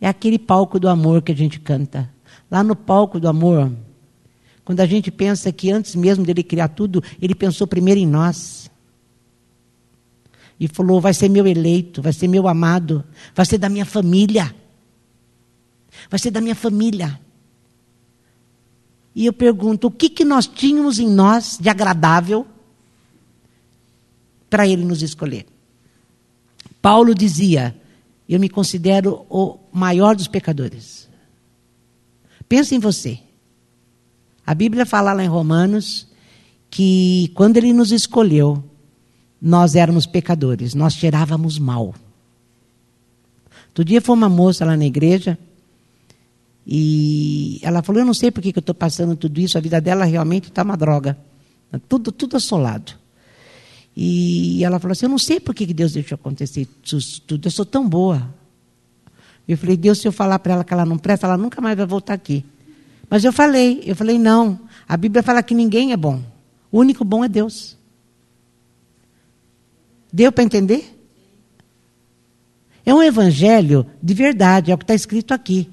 É 0.00 0.08
aquele 0.08 0.38
palco 0.38 0.80
do 0.80 0.88
amor 0.88 1.20
que 1.20 1.30
a 1.30 1.36
gente 1.36 1.60
canta. 1.60 2.10
Lá 2.50 2.64
no 2.64 2.74
palco 2.74 3.20
do 3.20 3.28
amor, 3.28 3.70
quando 4.64 4.80
a 4.80 4.86
gente 4.86 5.10
pensa 5.10 5.52
que 5.52 5.70
antes 5.70 5.94
mesmo 5.94 6.24
dele 6.24 6.42
criar 6.42 6.68
tudo, 6.68 7.02
ele 7.20 7.34
pensou 7.34 7.66
primeiro 7.66 8.00
em 8.00 8.06
nós. 8.06 8.70
E 10.58 10.66
falou: 10.66 11.00
vai 11.00 11.12
ser 11.12 11.28
meu 11.28 11.46
eleito, 11.46 12.00
vai 12.00 12.12
ser 12.12 12.28
meu 12.28 12.48
amado, 12.48 13.04
vai 13.34 13.44
ser 13.44 13.58
da 13.58 13.68
minha 13.68 13.84
família. 13.84 14.54
Vai 16.08 16.18
ser 16.18 16.30
da 16.30 16.40
minha 16.40 16.54
família. 16.54 17.20
E 19.14 19.26
eu 19.26 19.32
pergunto: 19.32 19.88
o 19.88 19.90
que, 19.90 20.08
que 20.08 20.24
nós 20.24 20.46
tínhamos 20.46 20.98
em 20.98 21.08
nós 21.08 21.58
de 21.60 21.68
agradável 21.68 22.46
para 24.50 24.66
ele 24.66 24.84
nos 24.84 25.02
escolher? 25.02 25.46
Paulo 26.82 27.14
dizia: 27.14 27.74
eu 28.30 28.38
me 28.38 28.48
considero 28.48 29.26
o 29.28 29.58
maior 29.72 30.14
dos 30.14 30.28
pecadores. 30.28 31.08
Pense 32.48 32.74
em 32.76 32.78
você. 32.78 33.18
A 34.46 34.54
Bíblia 34.54 34.86
fala 34.86 35.12
lá 35.12 35.24
em 35.24 35.28
Romanos 35.28 36.06
que 36.70 37.32
quando 37.34 37.56
ele 37.56 37.72
nos 37.72 37.90
escolheu, 37.90 38.62
nós 39.42 39.74
éramos 39.74 40.06
pecadores, 40.06 40.74
nós 40.74 40.94
cheirávamos 40.94 41.58
mal. 41.58 41.92
Outro 43.68 43.84
dia 43.84 44.00
foi 44.00 44.14
uma 44.14 44.28
moça 44.28 44.64
lá 44.64 44.76
na 44.76 44.86
igreja 44.86 45.36
e 46.64 47.58
ela 47.62 47.82
falou: 47.82 48.00
Eu 48.00 48.06
não 48.06 48.14
sei 48.14 48.30
por 48.30 48.42
que, 48.42 48.52
eu 48.54 48.60
estou 48.60 48.74
passando 48.74 49.16
tudo 49.16 49.40
isso, 49.40 49.58
a 49.58 49.60
vida 49.60 49.80
dela 49.80 50.04
realmente 50.04 50.48
está 50.48 50.62
uma 50.62 50.76
droga. 50.76 51.18
Tudo, 51.88 52.12
tudo 52.12 52.36
assolado. 52.36 52.92
E 54.02 54.64
ela 54.64 54.80
falou 54.80 54.92
assim: 54.92 55.04
Eu 55.04 55.10
não 55.10 55.18
sei 55.18 55.38
por 55.38 55.54
que, 55.54 55.66
Deus 55.66 55.92
deixou 55.92 56.16
acontecer 56.16 56.66
isso 56.82 57.20
tudo, 57.20 57.46
eu 57.46 57.50
sou 57.50 57.66
tão 57.66 57.86
boa. 57.86 58.34
Eu 59.46 59.58
falei: 59.58 59.76
Deus, 59.76 59.98
se 59.98 60.08
eu 60.08 60.12
falar 60.12 60.38
para 60.38 60.54
ela 60.54 60.64
que 60.64 60.72
ela 60.72 60.86
não 60.86 60.96
presta, 60.96 61.26
ela 61.26 61.36
nunca 61.36 61.60
mais 61.60 61.76
vai 61.76 61.84
voltar 61.84 62.14
aqui. 62.14 62.42
Mas 63.10 63.24
eu 63.24 63.30
falei, 63.30 63.82
eu 63.84 63.94
falei, 63.94 64.18
não. 64.18 64.58
A 64.88 64.96
Bíblia 64.96 65.22
fala 65.22 65.42
que 65.42 65.54
ninguém 65.54 65.92
é 65.92 65.98
bom. 65.98 66.22
O 66.72 66.78
único 66.78 67.04
bom 67.04 67.22
é 67.22 67.28
Deus. 67.28 67.76
Deu 70.10 70.32
para 70.32 70.44
entender? 70.44 70.98
É 72.86 72.94
um 72.94 73.02
evangelho 73.02 73.84
de 74.02 74.14
verdade, 74.14 74.70
é 74.70 74.74
o 74.74 74.78
que 74.78 74.84
está 74.84 74.94
escrito 74.94 75.34
aqui. 75.34 75.68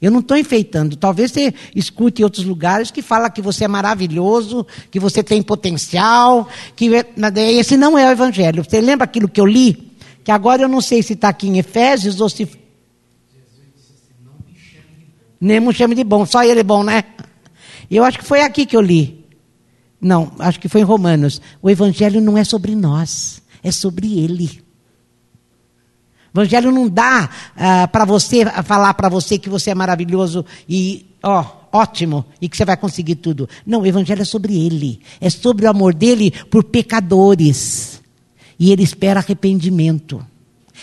Eu 0.00 0.10
não 0.10 0.20
estou 0.20 0.36
enfeitando. 0.36 0.96
Talvez 0.96 1.32
você 1.32 1.54
escute 1.74 2.20
em 2.20 2.24
outros 2.24 2.44
lugares 2.44 2.90
que 2.90 3.02
fala 3.02 3.30
que 3.30 3.40
você 3.40 3.64
é 3.64 3.68
maravilhoso, 3.68 4.66
que 4.90 5.00
você 5.00 5.22
tem 5.22 5.42
potencial, 5.42 6.48
que 6.76 6.90
esse 7.58 7.76
não 7.76 7.96
é 7.96 8.08
o 8.08 8.12
evangelho. 8.12 8.64
Você 8.64 8.80
lembra 8.80 9.04
aquilo 9.04 9.28
que 9.28 9.40
eu 9.40 9.46
li? 9.46 9.92
Que 10.22 10.30
agora 10.30 10.62
eu 10.62 10.68
não 10.68 10.80
sei 10.80 11.02
se 11.02 11.12
está 11.12 11.28
aqui 11.28 11.48
em 11.48 11.58
Efésios 11.58 12.20
ou 12.20 12.28
se 12.28 12.48
nem 15.40 15.60
me 15.60 15.74
chame 15.74 15.94
de 15.94 16.02
bom, 16.02 16.24
só 16.24 16.42
ele 16.42 16.60
é 16.60 16.64
bom, 16.64 16.82
né? 16.82 17.04
Eu 17.90 18.02
acho 18.02 18.18
que 18.18 18.24
foi 18.24 18.40
aqui 18.40 18.64
que 18.64 18.74
eu 18.74 18.80
li. 18.80 19.26
Não, 20.00 20.32
acho 20.38 20.58
que 20.58 20.68
foi 20.68 20.80
em 20.80 20.84
Romanos. 20.84 21.40
O 21.60 21.68
Evangelho 21.68 22.20
não 22.20 22.38
é 22.38 22.44
sobre 22.44 22.74
nós, 22.74 23.42
é 23.62 23.70
sobre 23.70 24.18
ele. 24.18 24.63
Evangelho 26.34 26.72
não 26.72 26.88
dá 26.88 27.30
uh, 27.56 27.88
para 27.88 28.04
você 28.04 28.44
falar 28.64 28.92
para 28.94 29.08
você 29.08 29.38
que 29.38 29.48
você 29.48 29.70
é 29.70 29.74
maravilhoso 29.74 30.44
e 30.68 31.06
ó, 31.22 31.44
ótimo 31.72 32.24
e 32.40 32.48
que 32.48 32.56
você 32.56 32.64
vai 32.64 32.76
conseguir 32.76 33.16
tudo. 33.16 33.48
Não, 33.64 33.82
o 33.82 33.86
Evangelho 33.86 34.22
é 34.22 34.24
sobre 34.24 34.58
ele. 34.66 35.00
É 35.20 35.30
sobre 35.30 35.66
o 35.66 35.70
amor 35.70 35.94
dele 35.94 36.32
por 36.50 36.64
pecadores. 36.64 38.02
E 38.58 38.72
ele 38.72 38.82
espera 38.82 39.20
arrependimento. 39.20 40.24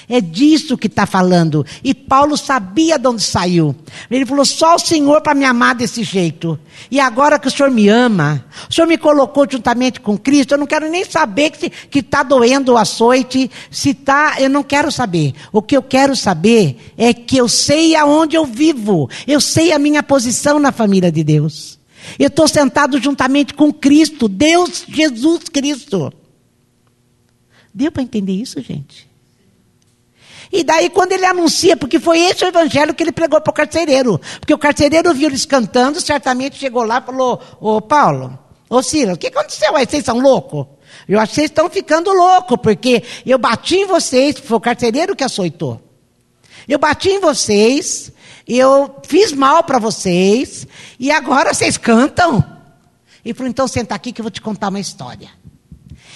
É 0.09 0.19
disso 0.19 0.77
que 0.77 0.87
está 0.87 1.05
falando. 1.05 1.65
E 1.83 1.93
Paulo 1.93 2.35
sabia 2.37 2.97
de 2.97 3.07
onde 3.07 3.21
saiu. 3.21 3.75
Ele 4.09 4.25
falou: 4.25 4.45
só 4.45 4.75
o 4.75 4.79
Senhor 4.79 5.21
para 5.21 5.33
me 5.33 5.45
amar 5.45 5.75
desse 5.75 6.03
jeito. 6.03 6.59
E 6.89 6.99
agora 6.99 7.39
que 7.39 7.47
o 7.47 7.51
Senhor 7.51 7.71
me 7.71 7.87
ama, 7.87 8.43
o 8.69 8.73
Senhor 8.73 8.87
me 8.87 8.97
colocou 8.97 9.47
juntamente 9.49 9.99
com 9.99 10.17
Cristo, 10.17 10.53
eu 10.53 10.57
não 10.57 10.67
quero 10.67 10.89
nem 10.89 11.05
saber 11.05 11.51
que 11.51 11.99
está 11.99 12.23
doendo 12.23 12.73
o 12.73 12.77
açoite, 12.77 13.49
se 13.69 13.91
está, 13.91 14.35
eu 14.39 14.49
não 14.49 14.63
quero 14.63 14.91
saber. 14.91 15.33
O 15.51 15.61
que 15.61 15.75
eu 15.75 15.83
quero 15.83 16.15
saber 16.15 16.93
é 16.97 17.13
que 17.13 17.37
eu 17.37 17.47
sei 17.47 17.95
aonde 17.95 18.35
eu 18.35 18.45
vivo, 18.45 19.09
eu 19.27 19.39
sei 19.39 19.71
a 19.71 19.79
minha 19.79 20.01
posição 20.01 20.59
na 20.59 20.71
família 20.71 21.11
de 21.11 21.23
Deus. 21.23 21.79
Eu 22.17 22.27
estou 22.27 22.47
sentado 22.47 22.99
juntamente 22.99 23.53
com 23.53 23.71
Cristo, 23.71 24.27
Deus, 24.27 24.83
Jesus 24.87 25.43
Cristo. 25.49 26.11
Deu 27.73 27.91
para 27.91 28.03
entender 28.03 28.33
isso, 28.33 28.59
gente? 28.61 29.10
E 30.51 30.63
daí, 30.63 30.89
quando 30.89 31.13
ele 31.13 31.25
anuncia, 31.25 31.77
porque 31.77 31.99
foi 31.99 32.19
esse 32.19 32.43
o 32.43 32.47
evangelho 32.47 32.93
que 32.93 33.01
ele 33.01 33.13
pregou 33.13 33.39
para 33.39 33.51
o 33.51 33.53
carcereiro. 33.53 34.19
Porque 34.39 34.53
o 34.53 34.57
carcereiro 34.57 35.13
viu 35.13 35.29
eles 35.29 35.45
cantando, 35.45 36.01
certamente 36.01 36.57
chegou 36.57 36.83
lá 36.83 36.99
e 36.99 37.05
falou: 37.05 37.41
Ô 37.61 37.79
Paulo, 37.79 38.37
ô 38.69 38.83
Silas, 38.83 39.15
o 39.15 39.17
que 39.17 39.27
aconteceu 39.27 39.75
aí? 39.75 39.85
Vocês 39.85 40.03
são 40.03 40.19
loucos? 40.19 40.65
Eu 41.07 41.19
acho 41.19 41.29
que 41.29 41.35
vocês 41.35 41.49
estão 41.49 41.69
ficando 41.69 42.11
loucos, 42.11 42.57
porque 42.61 43.01
eu 43.25 43.37
bati 43.37 43.75
em 43.75 43.85
vocês, 43.85 44.37
foi 44.39 44.57
o 44.57 44.61
carcereiro 44.61 45.15
que 45.15 45.23
açoitou. 45.23 45.81
Eu 46.67 46.77
bati 46.77 47.09
em 47.09 47.19
vocês, 47.21 48.11
eu 48.45 48.93
fiz 49.07 49.31
mal 49.31 49.63
para 49.63 49.79
vocês, 49.79 50.67
e 50.99 51.11
agora 51.11 51.53
vocês 51.53 51.77
cantam. 51.77 52.43
E 53.23 53.33
falou: 53.33 53.49
então 53.49 53.69
senta 53.69 53.95
aqui 53.95 54.11
que 54.11 54.19
eu 54.19 54.23
vou 54.23 54.31
te 54.31 54.41
contar 54.41 54.67
uma 54.67 54.81
história. 54.81 55.29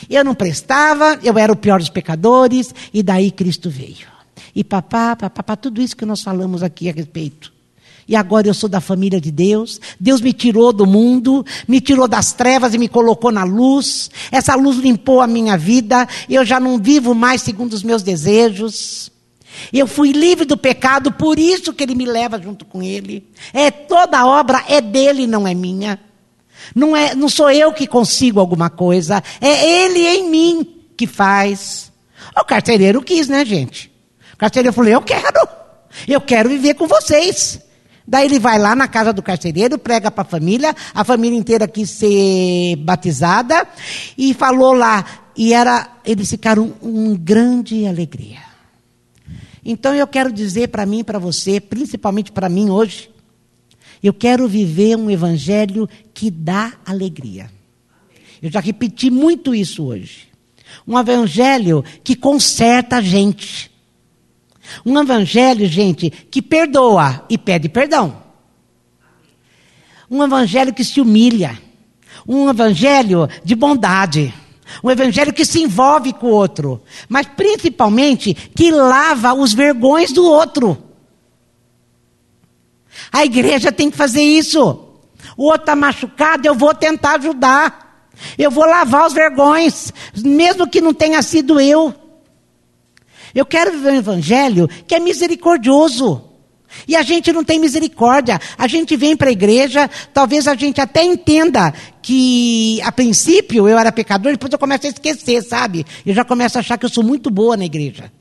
Eu 0.09 0.25
não 0.25 0.35
prestava, 0.35 1.17
eu 1.23 1.37
era 1.37 1.53
o 1.53 1.55
pior 1.55 1.79
dos 1.79 1.89
pecadores, 1.89 2.75
e 2.93 3.01
daí 3.01 3.31
Cristo 3.31 3.69
veio 3.69 4.14
e 4.55 4.63
papá, 4.63 5.15
papá, 5.15 5.55
tudo 5.55 5.81
isso 5.81 5.97
que 5.97 6.05
nós 6.05 6.21
falamos 6.21 6.63
aqui 6.63 6.89
a 6.89 6.93
respeito. 6.93 7.53
E 8.07 8.15
agora 8.15 8.47
eu 8.47 8.53
sou 8.53 8.69
da 8.69 8.79
família 8.79 9.19
de 9.19 9.31
Deus. 9.31 9.81
Deus 9.99 10.21
me 10.21 10.31
tirou 10.31 10.71
do 10.71 10.85
mundo, 10.85 11.43
me 11.67 11.81
tirou 11.81 12.07
das 12.07 12.33
trevas 12.33 12.73
e 12.73 12.77
me 12.77 12.87
colocou 12.87 13.31
na 13.31 13.43
luz. 13.43 14.11
Essa 14.31 14.55
luz 14.55 14.77
limpou 14.77 15.21
a 15.21 15.27
minha 15.27 15.57
vida. 15.57 16.07
Eu 16.29 16.45
já 16.45 16.59
não 16.59 16.77
vivo 16.77 17.15
mais 17.15 17.41
segundo 17.41 17.73
os 17.73 17.83
meus 17.83 18.03
desejos. 18.03 19.11
Eu 19.73 19.87
fui 19.87 20.11
livre 20.11 20.45
do 20.45 20.55
pecado, 20.55 21.11
por 21.11 21.39
isso 21.39 21.73
que 21.73 21.83
ele 21.83 21.95
me 21.95 22.05
leva 22.05 22.39
junto 22.39 22.63
com 22.63 22.83
ele. 22.83 23.27
É 23.53 23.71
toda 23.71 24.19
a 24.19 24.27
obra 24.27 24.63
é 24.67 24.79
dele, 24.81 25.25
não 25.25 25.47
é 25.47 25.53
minha. 25.53 25.99
Não 26.75 26.95
é, 26.95 27.15
não 27.15 27.29
sou 27.29 27.49
eu 27.49 27.73
que 27.73 27.87
consigo 27.87 28.39
alguma 28.39 28.69
coisa, 28.69 29.21
é 29.39 29.83
ele 29.83 29.99
em 29.99 30.29
mim 30.29 30.67
que 30.97 31.05
faz. 31.05 31.91
O 32.37 32.43
carcereiro 32.43 33.01
quis, 33.01 33.27
né, 33.27 33.45
gente? 33.45 33.94
Carcereiro 34.37 34.73
falou: 34.73 34.91
Eu 34.91 35.01
quero, 35.01 35.47
eu 36.07 36.21
quero 36.21 36.49
viver 36.49 36.73
com 36.75 36.87
vocês. 36.87 37.59
Daí 38.07 38.25
ele 38.25 38.39
vai 38.39 38.59
lá 38.59 38.75
na 38.75 38.87
casa 38.87 39.11
do 39.11 39.23
carcereiro, 39.23 39.79
prega 39.79 40.11
para 40.11 40.21
a 40.21 40.25
família, 40.25 40.75
a 40.93 41.03
família 41.03 41.37
inteira 41.37 41.67
quis 41.67 41.89
ser 41.89 42.75
batizada, 42.75 43.67
e 44.15 44.31
falou 44.33 44.73
lá, 44.73 45.03
e 45.35 45.53
era, 45.53 45.89
eles 46.05 46.29
ficaram 46.29 46.75
uma 46.81 47.17
grande 47.17 47.87
alegria. 47.87 48.43
Então 49.63 49.95
eu 49.95 50.05
quero 50.05 50.31
dizer 50.31 50.67
para 50.67 50.85
mim 50.85 50.99
e 50.99 51.03
para 51.03 51.17
você, 51.17 51.59
principalmente 51.59 52.31
para 52.31 52.47
mim 52.47 52.69
hoje, 52.69 53.09
eu 54.03 54.13
quero 54.13 54.47
viver 54.47 54.95
um 54.95 55.09
evangelho 55.09 55.89
que 56.13 56.29
dá 56.29 56.73
alegria. 56.85 57.49
Eu 58.39 58.51
já 58.51 58.59
repeti 58.59 59.09
muito 59.09 59.55
isso 59.55 59.83
hoje. 59.85 60.27
Um 60.87 60.99
evangelho 60.99 61.83
que 62.03 62.15
conserta 62.15 62.97
a 62.97 63.01
gente. 63.01 63.71
Um 64.85 64.99
evangelho, 64.99 65.65
gente, 65.67 66.09
que 66.09 66.41
perdoa 66.41 67.25
e 67.29 67.37
pede 67.37 67.69
perdão. 67.69 68.23
Um 70.09 70.23
evangelho 70.23 70.73
que 70.73 70.83
se 70.83 71.01
humilha. 71.01 71.59
Um 72.27 72.49
evangelho 72.49 73.27
de 73.43 73.55
bondade. 73.55 74.33
Um 74.83 74.89
evangelho 74.89 75.33
que 75.33 75.45
se 75.45 75.61
envolve 75.61 76.13
com 76.13 76.27
o 76.27 76.31
outro. 76.31 76.81
Mas 77.07 77.27
principalmente 77.27 78.33
que 78.33 78.71
lava 78.71 79.33
os 79.33 79.53
vergões 79.53 80.11
do 80.11 80.25
outro. 80.25 80.77
A 83.11 83.25
igreja 83.25 83.71
tem 83.71 83.91
que 83.91 83.97
fazer 83.97 84.21
isso. 84.21 84.61
O 85.37 85.45
outro 85.45 85.61
está 85.61 85.75
machucado, 85.75 86.47
eu 86.47 86.55
vou 86.55 86.73
tentar 86.73 87.15
ajudar. 87.15 88.09
Eu 88.37 88.49
vou 88.49 88.65
lavar 88.65 89.05
os 89.07 89.13
vergões, 89.13 89.91
mesmo 90.23 90.69
que 90.69 90.79
não 90.79 90.93
tenha 90.93 91.21
sido 91.21 91.59
eu. 91.59 91.93
Eu 93.35 93.45
quero 93.45 93.73
viver 93.73 93.91
um 93.91 93.97
evangelho 93.97 94.67
que 94.87 94.95
é 94.95 94.99
misericordioso. 94.99 96.23
E 96.87 96.95
a 96.95 97.01
gente 97.01 97.31
não 97.31 97.43
tem 97.43 97.59
misericórdia. 97.59 98.39
A 98.57 98.67
gente 98.67 98.95
vem 98.95 99.15
para 99.15 99.29
a 99.29 99.31
igreja, 99.31 99.89
talvez 100.13 100.47
a 100.47 100.55
gente 100.55 100.79
até 100.81 101.03
entenda 101.03 101.73
que, 102.01 102.81
a 102.81 102.91
princípio, 102.91 103.67
eu 103.67 103.77
era 103.77 103.91
pecador, 103.91 104.31
depois 104.31 104.51
eu 104.51 104.59
começo 104.59 104.87
a 104.87 104.89
esquecer, 104.89 105.43
sabe? 105.43 105.85
Eu 106.05 106.13
já 106.13 106.23
começo 106.23 106.57
a 106.57 106.61
achar 106.61 106.77
que 106.77 106.85
eu 106.85 106.89
sou 106.89 107.03
muito 107.03 107.29
boa 107.29 107.57
na 107.57 107.65
igreja. 107.65 108.11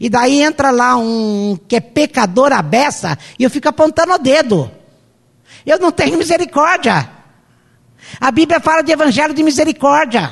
E 0.00 0.08
daí 0.08 0.42
entra 0.42 0.70
lá 0.70 0.96
um 0.96 1.58
que 1.68 1.76
é 1.76 1.80
pecador 1.80 2.52
a 2.52 2.60
beça, 2.60 3.16
e 3.38 3.44
eu 3.44 3.50
fico 3.50 3.68
apontando 3.68 4.12
o 4.12 4.18
dedo. 4.18 4.70
Eu 5.64 5.78
não 5.78 5.92
tenho 5.92 6.18
misericórdia. 6.18 7.10
A 8.20 8.30
Bíblia 8.30 8.60
fala 8.60 8.82
de 8.82 8.92
evangelho 8.92 9.34
de 9.34 9.42
misericórdia. 9.42 10.30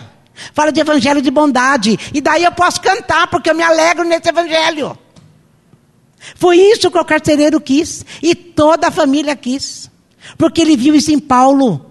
Fala 0.52 0.70
de 0.70 0.80
evangelho 0.80 1.22
de 1.22 1.30
bondade. 1.30 1.98
E 2.12 2.20
daí 2.20 2.44
eu 2.44 2.52
posso 2.52 2.80
cantar, 2.80 3.26
porque 3.28 3.50
eu 3.50 3.54
me 3.54 3.62
alegro 3.62 4.04
nesse 4.04 4.28
evangelho. 4.28 4.96
Foi 6.34 6.56
isso 6.56 6.90
que 6.90 6.98
o 6.98 7.04
carcereiro 7.04 7.60
quis. 7.60 8.04
E 8.22 8.34
toda 8.34 8.88
a 8.88 8.90
família 8.90 9.34
quis. 9.36 9.90
Porque 10.36 10.60
ele 10.60 10.76
viu 10.76 10.94
isso 10.94 11.10
em 11.10 11.18
Paulo. 11.18 11.84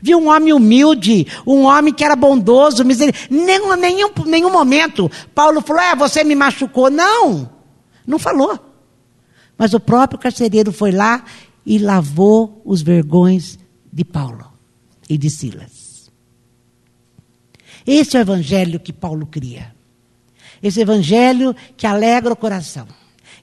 Viu 0.00 0.18
um 0.18 0.28
homem 0.28 0.52
humilde, 0.52 1.26
um 1.46 1.64
homem 1.64 1.92
que 1.92 2.04
era 2.04 2.14
bondoso, 2.14 2.84
misericórdia. 2.84 3.28
Nenhum, 3.30 3.74
nenhum, 3.76 4.10
nenhum 4.26 4.50
momento 4.50 5.10
Paulo 5.34 5.62
falou: 5.62 5.82
É, 5.82 5.96
você 5.96 6.22
me 6.22 6.34
machucou. 6.34 6.90
Não, 6.90 7.50
não 8.06 8.18
falou. 8.18 8.58
Mas 9.56 9.72
o 9.72 9.80
próprio 9.80 10.18
carcereiro 10.18 10.70
foi 10.70 10.90
lá 10.92 11.24
e 11.64 11.78
lavou 11.78 12.60
os 12.64 12.82
vergões 12.82 13.58
de 13.90 14.04
Paulo 14.04 14.52
e 15.08 15.16
de 15.16 15.30
Silas. 15.30 15.85
Esse 17.86 18.16
é 18.16 18.20
o 18.20 18.22
evangelho 18.22 18.80
que 18.80 18.92
Paulo 18.92 19.26
cria. 19.26 19.74
Esse 20.62 20.80
evangelho 20.80 21.54
que 21.76 21.86
alegra 21.86 22.32
o 22.32 22.36
coração. 22.36 22.86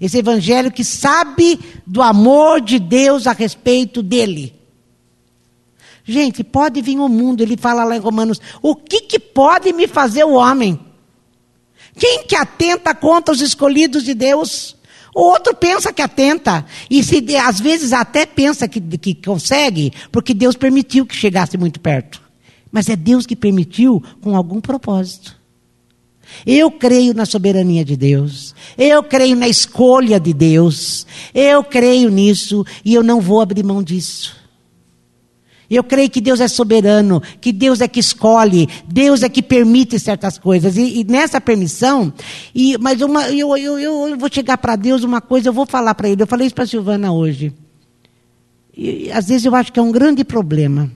Esse 0.01 0.17
evangelho 0.17 0.71
que 0.71 0.83
sabe 0.83 1.59
do 1.85 2.01
amor 2.01 2.59
de 2.59 2.79
Deus 2.79 3.27
a 3.27 3.31
respeito 3.31 4.03
dele. 4.03 4.53
Gente, 6.03 6.43
pode 6.43 6.81
vir 6.81 6.99
o 6.99 7.07
mundo, 7.07 7.41
ele 7.41 7.55
fala 7.55 7.83
lá 7.83 7.95
em 7.95 7.99
Romanos, 7.99 8.41
o 8.61 8.75
que, 8.75 9.01
que 9.01 9.19
pode 9.19 9.71
me 9.71 9.87
fazer 9.87 10.25
o 10.25 10.33
homem? 10.33 10.77
Quem 11.97 12.25
que 12.25 12.35
atenta 12.35 12.93
contra 12.93 13.33
os 13.33 13.39
escolhidos 13.39 14.03
de 14.03 14.13
Deus? 14.13 14.75
O 15.15 15.21
outro 15.21 15.53
pensa 15.55 15.93
que 15.93 16.01
atenta. 16.01 16.65
E 16.89 17.03
se, 17.03 17.23
às 17.37 17.59
vezes 17.59 17.93
até 17.93 18.25
pensa 18.25 18.67
que, 18.67 18.81
que 18.97 19.13
consegue, 19.13 19.93
porque 20.11 20.33
Deus 20.33 20.55
permitiu 20.55 21.05
que 21.05 21.15
chegasse 21.15 21.57
muito 21.57 21.79
perto. 21.79 22.22
Mas 22.73 22.89
é 22.89 22.95
Deus 22.95 23.27
que 23.27 23.35
permitiu 23.35 24.03
com 24.19 24.35
algum 24.35 24.59
propósito. 24.59 25.39
Eu 26.43 26.71
creio 26.71 27.13
na 27.13 27.23
soberania 27.23 27.85
de 27.85 27.95
Deus. 27.95 28.55
Eu 28.75 29.03
creio 29.03 29.35
na 29.35 29.47
escolha 29.47 30.19
de 30.19 30.33
Deus. 30.33 31.05
Eu 31.35 31.63
creio 31.63 32.09
nisso 32.09 32.65
e 32.83 32.95
eu 32.95 33.03
não 33.03 33.21
vou 33.21 33.41
abrir 33.41 33.63
mão 33.63 33.83
disso. 33.83 34.35
Eu 35.69 35.83
creio 35.83 36.09
que 36.09 36.19
Deus 36.19 36.39
é 36.39 36.47
soberano, 36.47 37.21
que 37.39 37.51
Deus 37.51 37.79
é 37.79 37.87
que 37.87 37.99
escolhe, 37.99 38.67
Deus 38.87 39.21
é 39.21 39.29
que 39.29 39.41
permite 39.41 39.99
certas 39.99 40.39
coisas. 40.39 40.75
E, 40.75 41.01
e 41.01 41.03
nessa 41.03 41.39
permissão, 41.39 42.11
e, 42.53 42.75
mas 42.79 43.01
uma, 43.01 43.29
eu, 43.29 43.55
eu, 43.55 43.79
eu, 43.79 44.17
vou 44.17 44.29
chegar 44.31 44.57
para 44.57 44.75
Deus 44.75 45.03
uma 45.03 45.21
coisa, 45.21 45.49
eu 45.49 45.53
vou 45.53 45.65
falar 45.65 45.93
para 45.93 46.09
Ele. 46.09 46.23
Eu 46.23 46.27
falei 46.27 46.47
isso 46.47 46.55
para 46.55 46.63
a 46.63 46.67
Silvana 46.67 47.13
hoje. 47.13 47.53
E, 48.75 49.11
às 49.11 49.27
vezes 49.27 49.45
eu 49.45 49.55
acho 49.55 49.71
que 49.71 49.79
é 49.79 49.83
um 49.83 49.91
grande 49.91 50.23
problema. 50.23 50.91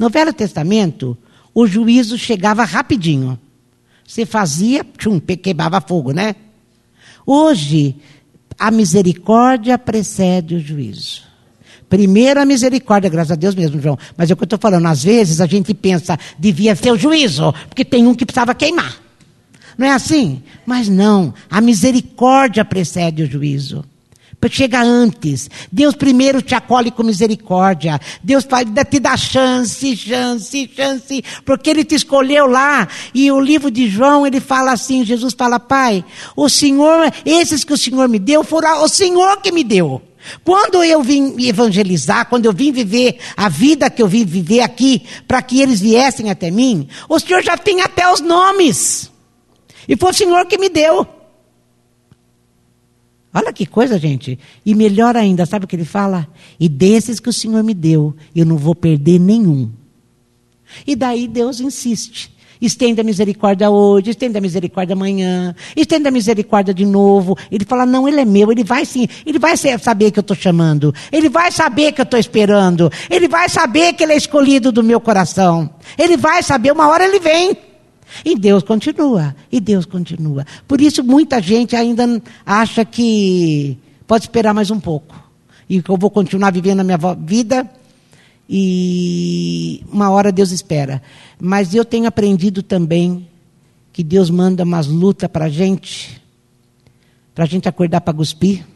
No 0.00 0.08
Velho 0.08 0.32
Testamento, 0.32 1.14
o 1.54 1.66
juízo 1.66 2.16
chegava 2.16 2.64
rapidinho. 2.64 3.38
Você 4.02 4.24
fazia, 4.24 4.82
tchum, 4.96 5.20
queimava 5.20 5.78
fogo, 5.78 6.10
né? 6.10 6.36
Hoje, 7.26 7.96
a 8.58 8.70
misericórdia 8.70 9.76
precede 9.76 10.54
o 10.54 10.58
juízo. 10.58 11.20
Primeiro 11.86 12.40
a 12.40 12.46
misericórdia, 12.46 13.10
graças 13.10 13.32
a 13.32 13.34
Deus 13.34 13.54
mesmo, 13.54 13.78
João. 13.78 13.98
Mas 14.16 14.30
é 14.30 14.32
o 14.32 14.38
que 14.38 14.42
eu 14.42 14.46
estou 14.46 14.58
falando. 14.58 14.86
Às 14.86 15.04
vezes 15.04 15.38
a 15.38 15.44
gente 15.44 15.74
pensa, 15.74 16.18
devia 16.38 16.74
ser 16.74 16.92
o 16.92 16.96
juízo, 16.96 17.52
porque 17.68 17.84
tem 17.84 18.06
um 18.06 18.14
que 18.14 18.24
precisava 18.24 18.54
queimar. 18.54 18.98
Não 19.76 19.86
é 19.86 19.90
assim? 19.90 20.42
Mas 20.64 20.88
não, 20.88 21.34
a 21.50 21.60
misericórdia 21.60 22.64
precede 22.64 23.22
o 23.22 23.30
juízo 23.30 23.84
chega 24.48 24.80
antes. 24.80 25.50
Deus 25.70 25.94
primeiro 25.94 26.40
te 26.40 26.54
acolhe 26.54 26.90
com 26.90 27.02
misericórdia. 27.02 28.00
Deus 28.22 28.46
te 28.88 28.98
dá 28.98 29.16
chance, 29.16 29.96
chance, 29.96 30.70
chance, 30.74 31.24
porque 31.44 31.68
Ele 31.68 31.84
te 31.84 31.94
escolheu 31.94 32.46
lá. 32.46 32.88
E 33.12 33.30
o 33.30 33.40
livro 33.40 33.70
de 33.70 33.88
João, 33.88 34.26
ele 34.26 34.40
fala 34.40 34.72
assim: 34.72 35.04
Jesus 35.04 35.34
fala, 35.34 35.60
Pai, 35.60 36.04
o 36.34 36.48
Senhor, 36.48 37.12
esses 37.24 37.64
que 37.64 37.72
o 37.72 37.78
Senhor 37.78 38.08
me 38.08 38.18
deu, 38.18 38.42
foram 38.42 38.82
o 38.82 38.88
Senhor 38.88 39.40
que 39.42 39.52
me 39.52 39.62
deu. 39.62 40.00
Quando 40.44 40.84
eu 40.84 41.02
vim 41.02 41.34
evangelizar, 41.46 42.28
quando 42.28 42.46
eu 42.46 42.52
vim 42.52 42.72
viver 42.72 43.18
a 43.36 43.48
vida 43.48 43.90
que 43.90 44.02
eu 44.02 44.08
vim 44.08 44.24
viver 44.24 44.60
aqui, 44.60 45.02
para 45.26 45.42
que 45.42 45.60
eles 45.60 45.80
viessem 45.80 46.30
até 46.30 46.50
mim, 46.50 46.88
o 47.08 47.18
Senhor 47.18 47.42
já 47.42 47.56
tem 47.56 47.80
até 47.80 48.10
os 48.10 48.20
nomes. 48.20 49.10
E 49.88 49.96
foi 49.96 50.10
o 50.10 50.14
Senhor 50.14 50.46
que 50.46 50.58
me 50.58 50.68
deu. 50.68 51.06
Olha 53.32 53.52
que 53.52 53.64
coisa, 53.64 53.98
gente. 53.98 54.38
E 54.66 54.74
melhor 54.74 55.16
ainda, 55.16 55.46
sabe 55.46 55.64
o 55.64 55.68
que 55.68 55.76
ele 55.76 55.84
fala? 55.84 56.26
E 56.58 56.68
desses 56.68 57.20
que 57.20 57.28
o 57.28 57.32
Senhor 57.32 57.62
me 57.62 57.74
deu, 57.74 58.14
eu 58.34 58.44
não 58.44 58.56
vou 58.56 58.74
perder 58.74 59.20
nenhum. 59.20 59.70
E 60.86 60.96
daí 60.96 61.28
Deus 61.28 61.60
insiste. 61.60 62.32
Estenda 62.60 63.00
a 63.00 63.04
misericórdia 63.04 63.70
hoje, 63.70 64.10
estenda 64.10 64.36
a 64.36 64.40
misericórdia 64.40 64.92
amanhã, 64.92 65.54
estenda 65.74 66.10
a 66.10 66.12
misericórdia 66.12 66.74
de 66.74 66.84
novo. 66.84 67.34
Ele 67.50 67.64
fala: 67.64 67.86
não, 67.86 68.06
ele 68.06 68.20
é 68.20 68.24
meu, 68.24 68.52
ele 68.52 68.62
vai 68.62 68.84
sim, 68.84 69.08
ele 69.24 69.38
vai 69.38 69.56
saber 69.56 70.10
que 70.10 70.18
eu 70.18 70.22
estou 70.22 70.36
chamando, 70.36 70.94
ele 71.10 71.30
vai 71.30 71.50
saber 71.50 71.92
que 71.92 72.02
eu 72.02 72.04
estou 72.04 72.20
esperando, 72.20 72.92
ele 73.08 73.28
vai 73.28 73.48
saber 73.48 73.94
que 73.94 74.02
ele 74.02 74.12
é 74.12 74.16
escolhido 74.16 74.70
do 74.70 74.82
meu 74.82 75.00
coração, 75.00 75.70
ele 75.96 76.18
vai 76.18 76.42
saber, 76.42 76.70
uma 76.70 76.88
hora 76.88 77.04
ele 77.04 77.18
vem. 77.18 77.56
E 78.24 78.36
Deus 78.36 78.62
continua, 78.62 79.34
e 79.50 79.60
Deus 79.60 79.84
continua. 79.86 80.46
Por 80.66 80.80
isso 80.80 81.02
muita 81.02 81.40
gente 81.40 81.76
ainda 81.76 82.22
acha 82.44 82.84
que 82.84 83.78
pode 84.06 84.24
esperar 84.24 84.52
mais 84.52 84.70
um 84.70 84.80
pouco. 84.80 85.14
E 85.68 85.80
que 85.80 85.90
eu 85.90 85.96
vou 85.96 86.10
continuar 86.10 86.52
vivendo 86.52 86.80
a 86.80 86.84
minha 86.84 86.98
vida 87.18 87.68
e 88.48 89.84
uma 89.92 90.10
hora 90.10 90.32
Deus 90.32 90.50
espera. 90.50 91.00
Mas 91.40 91.72
eu 91.72 91.84
tenho 91.84 92.08
aprendido 92.08 92.62
também 92.62 93.28
que 93.92 94.02
Deus 94.02 94.28
manda 94.30 94.64
umas 94.64 94.88
lutas 94.88 95.28
para 95.30 95.44
a 95.44 95.48
gente, 95.48 96.20
para 97.32 97.44
a 97.44 97.46
gente 97.46 97.68
acordar 97.68 98.00
para 98.00 98.12
cuspir, 98.12 98.66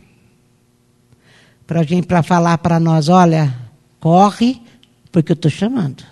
para 1.66 1.82
gente 1.82 2.06
para 2.06 2.22
falar 2.22 2.58
para 2.58 2.78
nós, 2.78 3.08
olha, 3.08 3.52
corre 3.98 4.60
porque 5.10 5.32
eu 5.32 5.34
estou 5.34 5.50
chamando. 5.50 6.04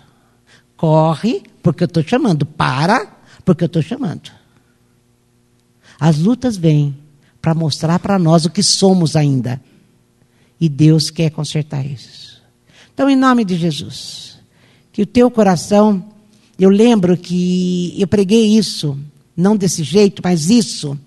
Corre 0.83 1.41
porque 1.61 1.83
eu 1.83 1.85
estou 1.85 2.03
chamando. 2.03 2.45
Para 2.45 3.07
porque 3.45 3.63
eu 3.63 3.67
estou 3.67 3.81
chamando. 3.81 4.29
As 5.97 6.17
lutas 6.17 6.57
vêm 6.57 6.93
para 7.41 7.55
mostrar 7.55 7.99
para 7.99 8.19
nós 8.19 8.43
o 8.43 8.49
que 8.49 8.61
somos 8.61 9.15
ainda. 9.15 9.61
E 10.59 10.67
Deus 10.67 11.09
quer 11.09 11.29
consertar 11.29 11.85
isso. 11.85 12.43
Então, 12.93 13.09
em 13.09 13.15
nome 13.15 13.45
de 13.45 13.55
Jesus, 13.55 14.37
que 14.91 15.01
o 15.01 15.05
teu 15.05 15.31
coração, 15.31 16.05
eu 16.59 16.69
lembro 16.69 17.15
que 17.15 17.95
eu 17.97 18.05
preguei 18.05 18.57
isso, 18.57 18.99
não 19.37 19.55
desse 19.55 19.83
jeito, 19.83 20.21
mas 20.21 20.49
isso, 20.49 20.99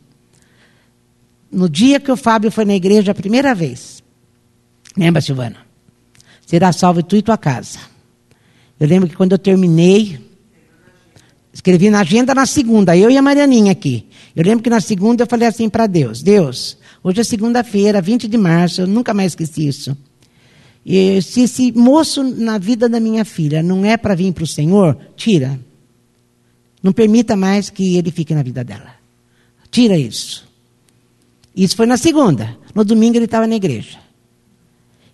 no 1.52 1.68
dia 1.68 2.00
que 2.00 2.10
o 2.10 2.16
Fábio 2.16 2.50
foi 2.50 2.64
na 2.64 2.74
igreja 2.74 3.12
a 3.12 3.14
primeira 3.14 3.54
vez. 3.54 4.02
Lembra, 4.96 5.20
Silvana? 5.20 5.58
Será 6.46 6.72
salvo 6.72 7.02
tu 7.02 7.14
e 7.14 7.20
tua 7.20 7.36
casa. 7.36 7.94
Eu 8.78 8.86
lembro 8.86 9.08
que 9.08 9.16
quando 9.16 9.32
eu 9.32 9.38
terminei, 9.38 10.18
Escrevi 11.56 11.88
na 11.88 12.00
agenda 12.00 12.34
na 12.34 12.44
segunda, 12.44 12.94
eu 12.94 13.10
e 13.10 13.16
a 13.16 13.22
Marianinha 13.22 13.72
aqui. 13.72 14.04
Eu 14.36 14.44
lembro 14.44 14.62
que 14.62 14.68
na 14.68 14.78
segunda 14.78 15.22
eu 15.22 15.26
falei 15.26 15.48
assim 15.48 15.70
para 15.70 15.86
Deus: 15.86 16.22
Deus, 16.22 16.76
hoje 17.02 17.22
é 17.22 17.24
segunda-feira, 17.24 18.02
20 18.02 18.28
de 18.28 18.36
março, 18.36 18.82
eu 18.82 18.86
nunca 18.86 19.14
mais 19.14 19.32
esqueci 19.32 19.66
isso. 19.66 19.96
E 20.84 21.22
se 21.22 21.40
esse 21.40 21.72
moço 21.72 22.22
na 22.22 22.58
vida 22.58 22.90
da 22.90 23.00
minha 23.00 23.24
filha 23.24 23.62
não 23.62 23.86
é 23.86 23.96
para 23.96 24.14
vir 24.14 24.34
para 24.34 24.44
o 24.44 24.46
Senhor, 24.46 24.98
tira. 25.16 25.58
Não 26.82 26.92
permita 26.92 27.34
mais 27.34 27.70
que 27.70 27.96
ele 27.96 28.10
fique 28.10 28.34
na 28.34 28.42
vida 28.42 28.62
dela. 28.62 28.94
Tira 29.70 29.96
isso. 29.96 30.46
Isso 31.56 31.74
foi 31.74 31.86
na 31.86 31.96
segunda. 31.96 32.54
No 32.74 32.84
domingo 32.84 33.16
ele 33.16 33.24
estava 33.24 33.46
na 33.46 33.56
igreja. 33.56 33.98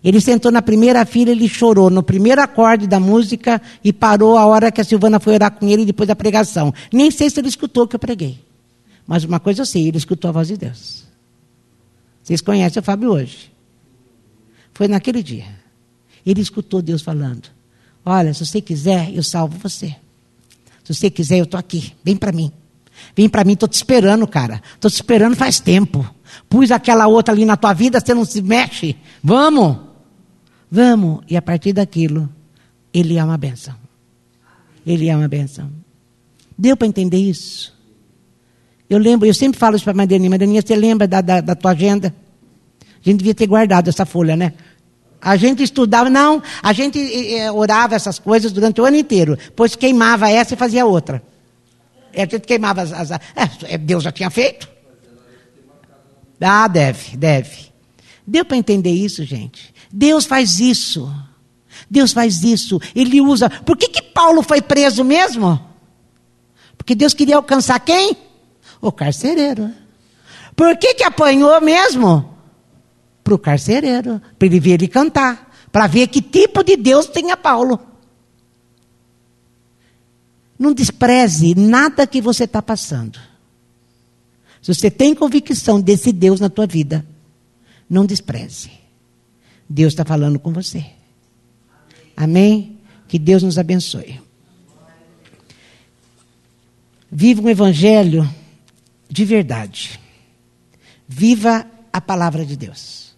Ele 0.03 0.19
sentou 0.19 0.51
na 0.51 0.61
primeira 0.61 1.05
fila, 1.05 1.31
ele 1.31 1.47
chorou 1.47 1.89
no 1.89 2.03
primeiro 2.03 2.41
acorde 2.41 2.85
da 2.87 2.99
música 2.99 3.61
e 3.81 3.93
parou 3.93 4.37
a 4.37 4.45
hora 4.45 4.71
que 4.71 4.81
a 4.81 4.83
Silvana 4.83 5.19
foi 5.19 5.33
orar 5.33 5.51
com 5.51 5.67
ele 5.67 5.85
depois 5.85 6.07
da 6.07 6.15
pregação. 6.15 6.73
Nem 6.91 7.09
sei 7.09 7.29
se 7.29 7.39
ele 7.39 7.47
escutou 7.47 7.83
o 7.83 7.87
que 7.87 7.95
eu 7.95 7.99
preguei. 7.99 8.37
Mas 9.07 9.23
uma 9.23 9.39
coisa 9.39 9.61
eu 9.61 9.65
sei, 9.65 9.87
ele 9.87 9.97
escutou 9.97 10.27
a 10.29 10.31
voz 10.31 10.49
de 10.49 10.57
Deus. 10.57 11.05
Vocês 12.21 12.41
conhecem 12.41 12.81
o 12.81 12.83
Fábio 12.83 13.11
hoje. 13.11 13.51
Foi 14.73 14.87
naquele 14.87 15.23
dia. 15.23 15.45
Ele 16.25 16.41
escutou 16.41 16.81
Deus 16.81 17.01
falando: 17.01 17.43
Olha, 18.05 18.33
se 18.33 18.45
você 18.45 18.59
quiser, 18.59 19.13
eu 19.13 19.23
salvo 19.23 19.57
você. 19.57 19.95
Se 20.83 20.93
você 20.93 21.09
quiser, 21.09 21.39
eu 21.39 21.45
estou 21.45 21.59
aqui. 21.59 21.93
Vem 22.03 22.17
para 22.17 22.31
mim. 22.31 22.51
Vem 23.15 23.29
para 23.29 23.43
mim, 23.43 23.53
estou 23.53 23.69
te 23.69 23.73
esperando, 23.73 24.27
cara. 24.27 24.61
Estou 24.75 24.89
te 24.89 24.95
esperando 24.95 25.35
faz 25.35 25.59
tempo. 25.59 26.07
Pus 26.49 26.71
aquela 26.71 27.07
outra 27.07 27.33
ali 27.33 27.45
na 27.45 27.55
tua 27.55 27.73
vida, 27.73 27.99
você 27.99 28.13
não 28.13 28.25
se 28.25 28.41
mexe. 28.41 28.95
Vamos. 29.23 29.92
Vamos. 30.73 31.23
E 31.29 31.37
a 31.37 31.41
partir 31.41 31.71
daquilo, 31.71 32.27
ele 32.91 33.19
é 33.19 33.23
uma 33.23 33.37
benção. 33.37 33.75
Ele 34.83 35.07
é 35.07 35.15
uma 35.15 35.27
benção. 35.27 35.69
Deu 36.57 36.75
para 36.75 36.87
entender 36.87 37.17
isso? 37.17 37.77
Eu 38.89 38.97
lembro, 38.97 39.27
eu 39.27 39.35
sempre 39.35 39.59
falo 39.59 39.75
isso 39.75 39.83
para 39.85 39.93
a 39.93 39.97
Madeirinha. 39.97 40.31
Madeirinha, 40.31 40.63
você 40.65 40.75
lembra 40.75 41.07
da, 41.07 41.21
da, 41.21 41.41
da 41.41 41.53
tua 41.53 41.73
agenda? 41.73 42.11
A 42.81 43.07
gente 43.07 43.19
devia 43.19 43.35
ter 43.35 43.45
guardado 43.45 43.87
essa 43.87 44.03
folha, 44.03 44.35
né? 44.35 44.53
A 45.21 45.35
gente 45.35 45.61
estudava, 45.61 46.09
não, 46.09 46.41
a 46.63 46.73
gente 46.73 46.99
orava 47.53 47.93
essas 47.93 48.17
coisas 48.17 48.51
durante 48.51 48.81
o 48.81 48.85
ano 48.85 48.97
inteiro, 48.97 49.37
pois 49.55 49.75
queimava 49.75 50.27
essa 50.27 50.55
e 50.55 50.57
fazia 50.57 50.87
outra. 50.87 51.21
A 52.15 52.21
gente 52.21 52.39
queimava 52.39 52.81
as. 52.81 52.91
as 52.91 53.11
é, 53.65 53.77
Deus 53.77 54.03
já 54.03 54.11
tinha 54.11 54.31
feito. 54.31 54.67
Ah, 56.41 56.67
deve, 56.67 57.15
deve. 57.15 57.71
Deu 58.25 58.43
para 58.43 58.57
entender 58.57 58.91
isso, 58.91 59.23
gente? 59.23 59.72
Deus 59.93 60.25
faz 60.25 60.59
isso. 60.59 61.13
Deus 61.89 62.11
faz 62.11 62.43
isso. 62.43 62.81
Ele 62.95 63.21
usa. 63.21 63.49
Por 63.49 63.77
que, 63.77 63.87
que 63.87 64.01
Paulo 64.01 64.41
foi 64.41 64.61
preso 64.61 65.03
mesmo? 65.03 65.59
Porque 66.75 66.95
Deus 66.95 67.13
queria 67.13 67.35
alcançar 67.35 67.79
quem? 67.79 68.17
O 68.81 68.91
carcereiro. 68.91 69.71
Por 70.55 70.75
que, 70.77 70.95
que 70.95 71.03
apanhou 71.03 71.61
mesmo? 71.61 72.33
para 73.23 73.33
o 73.33 73.39
carcereiro, 73.39 74.21
para 74.37 74.45
ele 74.45 74.59
ver 74.59 74.71
ele 74.71 74.87
cantar, 74.87 75.51
para 75.71 75.87
ver 75.87 76.07
que 76.07 76.21
tipo 76.21 76.63
de 76.63 76.75
Deus 76.75 77.07
tinha 77.07 77.37
Paulo. 77.37 77.79
Não 80.59 80.73
despreze 80.73 81.55
nada 81.55 82.05
que 82.05 82.21
você 82.21 82.43
está 82.43 82.61
passando. 82.61 83.19
Se 84.61 84.73
você 84.73 84.91
tem 84.91 85.15
convicção 85.15 85.79
desse 85.79 86.11
Deus 86.11 86.39
na 86.39 86.49
tua 86.49 86.67
vida, 86.67 87.05
não 87.89 88.05
despreze. 88.05 88.71
Deus 89.69 89.93
está 89.93 90.05
falando 90.05 90.39
com 90.39 90.51
você. 90.51 90.85
Amém? 92.15 92.77
Que 93.07 93.17
Deus 93.17 93.43
nos 93.43 93.57
abençoe. 93.57 94.21
Viva 97.11 97.41
um 97.41 97.49
evangelho 97.49 98.29
de 99.09 99.23
verdade. 99.23 99.99
Viva 101.07 101.65
a 101.91 102.01
palavra 102.01 102.45
de 102.45 102.55
Deus. 102.55 103.15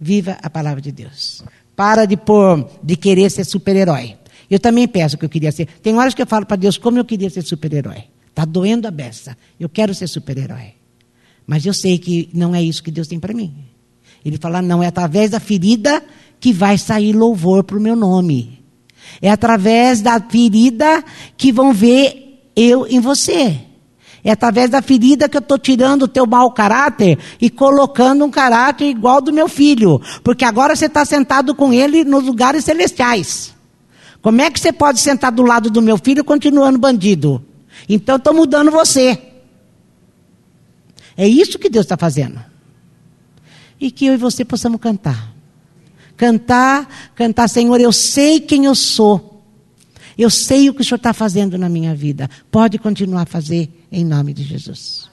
Viva 0.00 0.38
a 0.42 0.48
palavra 0.48 0.80
de 0.80 0.90
Deus. 0.90 1.44
Para 1.76 2.06
de 2.06 2.16
pôr, 2.16 2.66
de 2.82 2.96
querer 2.96 3.30
ser 3.30 3.44
super-herói. 3.44 4.16
Eu 4.50 4.58
também 4.58 4.88
peço 4.88 5.18
que 5.18 5.24
eu 5.24 5.28
queria 5.28 5.52
ser. 5.52 5.66
Tem 5.82 5.96
horas 5.96 6.14
que 6.14 6.22
eu 6.22 6.26
falo 6.26 6.46
para 6.46 6.56
Deus 6.56 6.78
como 6.78 6.98
eu 6.98 7.04
queria 7.04 7.28
ser 7.28 7.42
super-herói. 7.42 8.04
Está 8.28 8.44
doendo 8.44 8.88
a 8.88 8.90
beça. 8.90 9.36
Eu 9.58 9.68
quero 9.68 9.94
ser 9.94 10.06
super-herói. 10.06 10.74
Mas 11.46 11.66
eu 11.66 11.74
sei 11.74 11.98
que 11.98 12.30
não 12.32 12.54
é 12.54 12.62
isso 12.62 12.82
que 12.82 12.90
Deus 12.90 13.06
tem 13.06 13.20
para 13.20 13.34
mim. 13.34 13.69
Ele 14.24 14.38
fala, 14.38 14.60
não, 14.60 14.82
é 14.82 14.86
através 14.86 15.30
da 15.30 15.40
ferida 15.40 16.02
que 16.38 16.52
vai 16.52 16.78
sair 16.78 17.12
louvor 17.12 17.64
para 17.64 17.78
o 17.78 17.80
meu 17.80 17.96
nome. 17.96 18.62
É 19.20 19.30
através 19.30 20.00
da 20.00 20.20
ferida 20.20 21.04
que 21.36 21.52
vão 21.52 21.72
ver 21.72 22.50
eu 22.56 22.86
em 22.86 23.00
você. 23.00 23.58
É 24.22 24.30
através 24.30 24.68
da 24.68 24.82
ferida 24.82 25.28
que 25.28 25.36
eu 25.36 25.40
estou 25.40 25.58
tirando 25.58 26.02
o 26.02 26.08
teu 26.08 26.26
mau 26.26 26.52
caráter 26.52 27.18
e 27.40 27.48
colocando 27.48 28.24
um 28.24 28.30
caráter 28.30 28.86
igual 28.86 29.20
do 29.20 29.32
meu 29.32 29.48
filho. 29.48 30.00
Porque 30.22 30.44
agora 30.44 30.76
você 30.76 30.86
está 30.86 31.04
sentado 31.04 31.54
com 31.54 31.72
ele 31.72 32.04
nos 32.04 32.24
lugares 32.24 32.64
celestiais. 32.64 33.54
Como 34.20 34.40
é 34.42 34.50
que 34.50 34.60
você 34.60 34.72
pode 34.72 35.00
sentar 35.00 35.32
do 35.32 35.42
lado 35.42 35.70
do 35.70 35.80
meu 35.80 35.96
filho 35.96 36.22
continuando 36.22 36.78
bandido? 36.78 37.42
Então 37.88 38.16
estou 38.16 38.34
mudando 38.34 38.70
você. 38.70 39.18
É 41.16 41.26
isso 41.26 41.58
que 41.58 41.70
Deus 41.70 41.86
está 41.86 41.96
fazendo. 41.96 42.49
E 43.80 43.90
que 43.90 44.06
eu 44.06 44.14
e 44.14 44.16
você 44.16 44.44
possamos 44.44 44.80
cantar. 44.80 45.34
Cantar, 46.16 47.12
cantar, 47.14 47.48
Senhor, 47.48 47.80
eu 47.80 47.92
sei 47.92 48.40
quem 48.40 48.66
eu 48.66 48.74
sou. 48.74 49.42
Eu 50.18 50.28
sei 50.28 50.68
o 50.68 50.74
que 50.74 50.82
o 50.82 50.84
Senhor 50.84 50.98
está 50.98 51.14
fazendo 51.14 51.56
na 51.56 51.68
minha 51.68 51.94
vida. 51.94 52.28
Pode 52.50 52.78
continuar 52.78 53.22
a 53.22 53.26
fazer 53.26 53.70
em 53.90 54.04
nome 54.04 54.34
de 54.34 54.42
Jesus. 54.42 55.08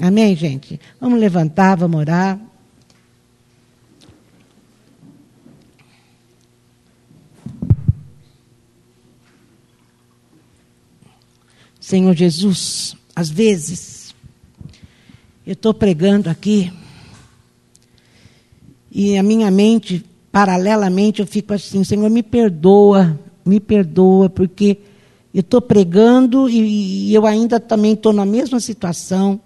Amém, 0.00 0.36
gente? 0.36 0.80
Vamos 1.00 1.18
levantar, 1.18 1.76
vamos 1.76 1.98
orar. 1.98 2.40
Senhor 11.80 12.14
Jesus, 12.14 12.94
às 13.16 13.28
vezes, 13.28 14.14
eu 15.44 15.54
estou 15.54 15.74
pregando 15.74 16.30
aqui 16.30 16.72
e 18.90 19.16
a 19.16 19.22
minha 19.22 19.50
mente, 19.50 20.04
paralelamente, 20.32 21.20
eu 21.20 21.26
fico 21.26 21.52
assim: 21.54 21.84
Senhor, 21.84 22.08
me 22.10 22.22
perdoa 22.22 23.18
me 23.44 23.60
perdoa, 23.60 24.28
porque 24.28 24.78
eu 25.32 25.40
estou 25.40 25.60
pregando 25.60 26.48
e, 26.48 27.08
e 27.08 27.14
eu 27.14 27.26
ainda 27.26 27.58
também 27.58 27.92
estou 27.92 28.12
na 28.12 28.24
mesma 28.24 28.60
situação. 28.60 29.40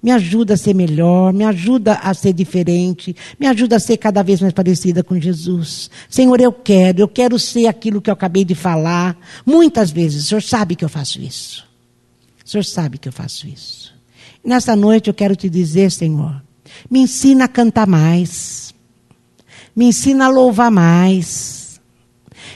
Me 0.00 0.12
ajuda 0.12 0.54
a 0.54 0.56
ser 0.56 0.74
melhor, 0.74 1.32
me 1.32 1.44
ajuda 1.44 1.94
a 1.94 2.14
ser 2.14 2.32
diferente, 2.32 3.16
me 3.38 3.48
ajuda 3.48 3.76
a 3.76 3.80
ser 3.80 3.96
cada 3.96 4.22
vez 4.22 4.40
mais 4.40 4.52
parecida 4.52 5.02
com 5.02 5.20
Jesus. 5.20 5.90
Senhor, 6.08 6.40
eu 6.40 6.52
quero, 6.52 7.00
eu 7.00 7.08
quero 7.08 7.36
ser 7.38 7.66
aquilo 7.66 8.00
que 8.00 8.08
eu 8.08 8.14
acabei 8.14 8.44
de 8.44 8.54
falar. 8.54 9.18
Muitas 9.44 9.90
vezes, 9.90 10.24
o 10.24 10.28
Senhor 10.28 10.42
sabe 10.42 10.76
que 10.76 10.84
eu 10.84 10.88
faço 10.88 11.20
isso. 11.20 11.66
O 12.44 12.48
Senhor 12.48 12.64
sabe 12.64 12.96
que 12.96 13.08
eu 13.08 13.12
faço 13.12 13.48
isso. 13.48 13.92
nessa 14.44 14.76
noite 14.76 15.08
eu 15.08 15.14
quero 15.14 15.34
te 15.34 15.50
dizer, 15.50 15.90
Senhor, 15.90 16.42
me 16.90 17.00
ensina 17.00 17.44
a 17.44 17.48
cantar 17.48 17.86
mais. 17.86 18.74
Me 19.74 19.86
ensina 19.86 20.26
a 20.26 20.28
louvar 20.28 20.70
mais. 20.70 21.80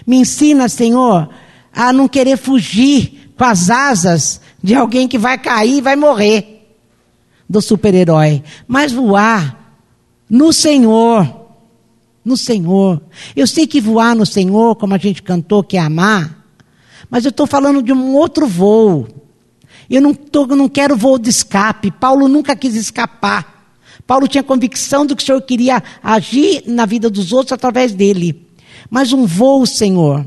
Me 0.07 0.16
ensina, 0.16 0.68
Senhor, 0.68 1.29
a 1.72 1.92
não 1.92 2.09
querer 2.09 2.37
fugir 2.37 3.33
com 3.37 3.44
as 3.44 3.70
asas 3.70 4.40
de 4.62 4.75
alguém 4.75 5.09
que 5.09 5.18
vai 5.18 5.38
cair 5.38 5.79
e 5.79 5.81
vai 5.81 5.96
morrer 5.96 6.53
do 7.48 7.61
super-herói, 7.61 8.42
mas 8.66 8.92
voar 8.92 9.77
no 10.29 10.53
Senhor. 10.53 11.40
No 12.25 12.37
Senhor. 12.37 13.03
Eu 13.35 13.46
sei 13.46 13.66
que 13.66 13.81
voar 13.81 14.14
no 14.14 14.25
Senhor, 14.25 14.77
como 14.77 14.94
a 14.94 14.98
gente 14.98 15.22
cantou, 15.22 15.62
que 15.62 15.77
é 15.77 15.81
amar, 15.81 16.46
mas 17.11 17.25
eu 17.25 17.29
estou 17.29 17.46
falando 17.46 17.83
de 17.83 17.92
um 17.92 18.14
outro 18.14 18.46
voo. 18.46 19.07
Eu 19.90 20.01
não, 20.01 20.14
tô, 20.14 20.46
não 20.46 20.68
quero 20.68 20.96
voo 20.96 21.18
de 21.18 21.29
escape. 21.29 21.90
Paulo 21.90 22.27
nunca 22.29 22.57
quis 22.57 22.75
escapar. 22.75 23.62
Paulo 24.12 24.29
tinha 24.29 24.42
convicção 24.42 25.07
do 25.07 25.16
que 25.16 25.22
o 25.22 25.27
Senhor 25.27 25.42
queria 25.42 25.83
agir 26.03 26.64
na 26.66 26.87
vida 26.87 27.09
dos 27.09 27.33
outros 27.33 27.53
através 27.53 27.94
dele 27.94 28.53
mas 28.90 29.11
um 29.12 29.25
voo, 29.25 29.64
Senhor, 29.64 30.27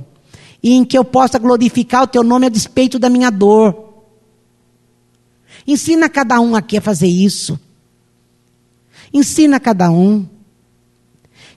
em 0.63 0.83
que 0.83 0.97
eu 0.97 1.05
possa 1.05 1.37
glorificar 1.37 2.01
o 2.01 2.07
teu 2.07 2.23
nome 2.23 2.47
a 2.47 2.49
despeito 2.49 2.97
da 2.97 3.09
minha 3.09 3.29
dor. 3.29 3.93
Ensina 5.67 6.09
cada 6.09 6.39
um 6.39 6.55
aqui 6.55 6.77
a 6.77 6.81
fazer 6.81 7.07
isso. 7.07 7.59
Ensina 9.13 9.59
cada 9.59 9.91
um. 9.91 10.27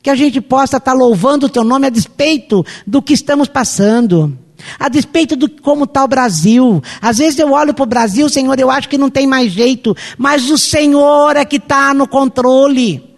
Que 0.02 0.10
a 0.10 0.14
gente 0.14 0.38
possa 0.40 0.76
estar 0.76 0.92
louvando 0.92 1.46
o 1.46 1.48
teu 1.48 1.64
nome 1.64 1.86
a 1.86 1.90
despeito 1.90 2.64
do 2.86 3.00
que 3.00 3.14
estamos 3.14 3.48
passando. 3.48 4.38
A 4.78 4.88
despeito 4.88 5.36
do 5.36 5.48
como 5.48 5.84
está 5.84 6.04
o 6.04 6.08
Brasil. 6.08 6.82
Às 7.00 7.18
vezes 7.18 7.38
eu 7.38 7.52
olho 7.52 7.72
para 7.72 7.82
o 7.82 7.86
Brasil, 7.86 8.28
Senhor, 8.28 8.58
eu 8.58 8.70
acho 8.70 8.88
que 8.88 8.98
não 8.98 9.10
tem 9.10 9.26
mais 9.26 9.52
jeito. 9.52 9.96
Mas 10.16 10.50
o 10.50 10.58
Senhor 10.58 11.36
é 11.36 11.44
que 11.44 11.56
está 11.56 11.94
no 11.94 12.06
controle. 12.08 13.16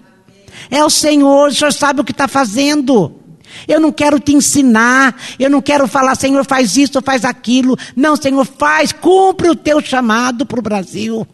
É 0.70 0.84
o 0.84 0.90
Senhor, 0.90 1.48
o 1.48 1.54
Senhor 1.54 1.72
sabe 1.72 2.00
o 2.00 2.04
que 2.04 2.12
está 2.12 2.28
fazendo. 2.28 3.16
Eu 3.66 3.80
não 3.80 3.90
quero 3.90 4.20
te 4.20 4.32
ensinar, 4.32 5.16
eu 5.38 5.50
não 5.50 5.60
quero 5.60 5.88
falar, 5.88 6.14
Senhor, 6.14 6.44
faz 6.44 6.76
isso, 6.76 7.00
faz 7.02 7.24
aquilo. 7.24 7.76
Não, 7.96 8.16
Senhor, 8.16 8.44
faz, 8.44 8.92
cumpre 8.92 9.50
o 9.50 9.56
teu 9.56 9.80
chamado 9.80 10.46
para 10.46 10.60
o 10.60 10.62
Brasil. 10.62 11.26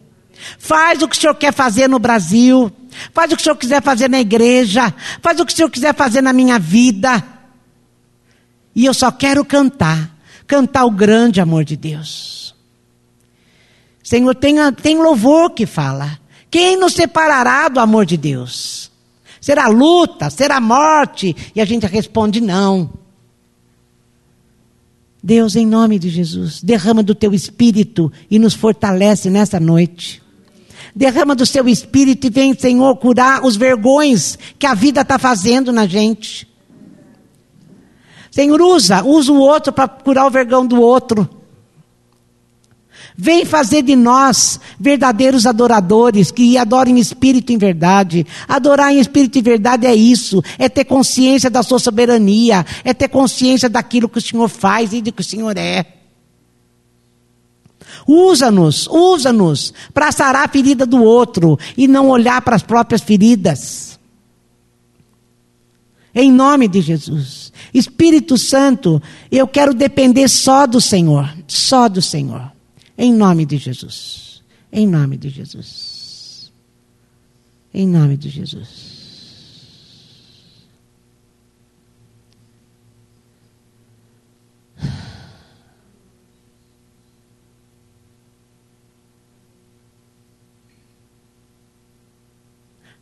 Faz 0.58 1.02
o 1.02 1.08
que 1.08 1.16
o 1.16 1.20
Senhor 1.20 1.34
quer 1.34 1.52
fazer 1.52 1.88
no 1.88 1.98
Brasil. 1.98 2.70
Faz 3.12 3.30
o 3.32 3.36
que 3.36 3.42
o 3.42 3.44
Senhor 3.44 3.56
quiser 3.56 3.82
fazer 3.82 4.08
na 4.08 4.20
igreja. 4.20 4.92
Faz 5.20 5.38
o 5.38 5.44
que 5.44 5.52
o 5.52 5.56
Senhor 5.56 5.70
quiser 5.70 5.94
fazer 5.94 6.22
na 6.22 6.32
minha 6.32 6.58
vida. 6.58 7.22
E 8.76 8.84
eu 8.84 8.94
só 8.94 9.10
quero 9.10 9.44
cantar. 9.44 10.14
Cantar 10.46 10.84
o 10.84 10.90
grande 10.92 11.40
amor 11.40 11.64
de 11.64 11.76
Deus. 11.76 12.54
Senhor, 14.04 14.32
tem, 14.36 14.54
tem 14.74 14.96
louvor 14.96 15.50
que 15.50 15.66
fala. 15.66 16.20
Quem 16.48 16.76
nos 16.76 16.92
separará 16.92 17.68
do 17.68 17.80
amor 17.80 18.06
de 18.06 18.16
Deus? 18.16 18.92
será 19.46 19.68
luta, 19.68 20.28
será 20.28 20.60
morte. 20.60 21.36
E 21.54 21.60
a 21.60 21.64
gente 21.64 21.86
responde: 21.86 22.40
não. 22.40 22.90
Deus, 25.22 25.54
em 25.54 25.64
nome 25.64 26.00
de 26.00 26.08
Jesus, 26.08 26.60
derrama 26.60 27.02
do 27.02 27.14
teu 27.14 27.32
espírito 27.32 28.12
e 28.28 28.40
nos 28.40 28.54
fortalece 28.54 29.30
nessa 29.30 29.60
noite. 29.60 30.20
Derrama 30.94 31.34
do 31.34 31.46
seu 31.46 31.68
espírito 31.68 32.26
e 32.26 32.30
vem, 32.30 32.58
Senhor, 32.58 32.96
curar 32.96 33.44
os 33.44 33.56
vergões 33.56 34.36
que 34.58 34.66
a 34.66 34.74
vida 34.74 35.02
está 35.02 35.18
fazendo 35.18 35.72
na 35.72 35.86
gente. 35.86 36.48
Senhor, 38.36 38.60
usa, 38.60 39.02
usa 39.02 39.32
o 39.32 39.38
outro 39.38 39.72
para 39.72 39.88
curar 39.88 40.26
o 40.26 40.30
vergão 40.30 40.66
do 40.66 40.78
outro. 40.78 41.26
Vem 43.16 43.46
fazer 43.46 43.80
de 43.80 43.96
nós 43.96 44.60
verdadeiros 44.78 45.46
adoradores 45.46 46.30
que 46.30 46.58
adoram 46.58 46.90
em 46.90 46.98
espírito 46.98 47.50
em 47.50 47.56
verdade. 47.56 48.26
Adorar 48.46 48.92
em 48.92 49.00
espírito 49.00 49.38
e 49.38 49.40
verdade 49.40 49.86
é 49.86 49.94
isso, 49.94 50.42
é 50.58 50.68
ter 50.68 50.84
consciência 50.84 51.48
da 51.48 51.62
sua 51.62 51.78
soberania, 51.78 52.62
é 52.84 52.92
ter 52.92 53.08
consciência 53.08 53.70
daquilo 53.70 54.06
que 54.06 54.18
o 54.18 54.20
Senhor 54.20 54.50
faz 54.50 54.92
e 54.92 55.00
do 55.00 55.10
que 55.12 55.22
o 55.22 55.24
Senhor 55.24 55.56
é. 55.56 55.86
Usa-nos, 58.06 58.86
usa-nos 58.86 59.72
para 59.94 60.12
sarar 60.12 60.44
a 60.44 60.48
ferida 60.48 60.84
do 60.84 61.02
outro 61.02 61.58
e 61.74 61.88
não 61.88 62.10
olhar 62.10 62.42
para 62.42 62.54
as 62.54 62.62
próprias 62.62 63.00
feridas. 63.00 63.98
Em 66.14 66.30
nome 66.30 66.68
de 66.68 66.82
Jesus. 66.82 67.45
Espírito 67.78 68.38
Santo, 68.38 69.02
eu 69.30 69.46
quero 69.46 69.74
depender 69.74 70.28
só 70.28 70.66
do 70.66 70.80
Senhor, 70.80 71.30
só 71.46 71.88
do 71.88 72.00
Senhor. 72.00 72.50
Em 72.96 73.12
nome 73.12 73.44
de 73.44 73.58
Jesus. 73.58 74.42
Em 74.72 74.86
nome 74.86 75.18
de 75.18 75.28
Jesus. 75.28 76.50
Em 77.74 77.86
nome 77.86 78.16
de 78.16 78.30
Jesus. 78.30 78.96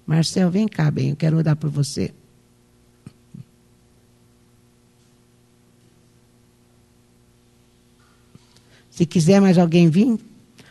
Marcel, 0.04 0.50
vem 0.50 0.66
cá, 0.66 0.90
bem, 0.90 1.10
eu 1.10 1.16
quero 1.16 1.36
orar 1.38 1.56
por 1.56 1.70
você. 1.70 2.12
Se 8.94 9.04
quiser 9.04 9.40
mais 9.40 9.58
alguém 9.58 9.90
vir, 9.90 10.16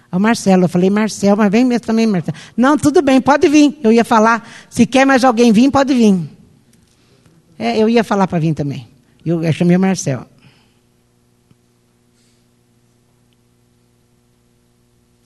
o 0.09 0.17
Marcelo. 0.17 0.63
Eu 0.63 0.69
falei, 0.69 0.89
Marcelo, 0.89 1.37
mas 1.37 1.51
vem 1.51 1.65
mesmo 1.65 1.85
também, 1.85 2.07
Marcelo. 2.07 2.37
Não, 2.55 2.77
tudo 2.77 3.01
bem, 3.01 3.19
pode 3.19 3.49
vir. 3.49 3.77
Eu 3.83 3.91
ia 3.91 4.05
falar, 4.05 4.49
se 4.69 4.85
quer 4.85 5.05
mais 5.05 5.25
alguém 5.25 5.51
vir, 5.51 5.69
pode 5.69 5.93
vir. 5.93 6.17
É, 7.59 7.77
eu 7.77 7.89
ia 7.89 8.01
falar 8.01 8.25
para 8.25 8.39
vir 8.39 8.53
também. 8.53 8.87
Eu, 9.25 9.43
eu 9.43 9.51
chamei 9.51 9.75
o 9.75 9.79
Marcelo. 9.79 10.25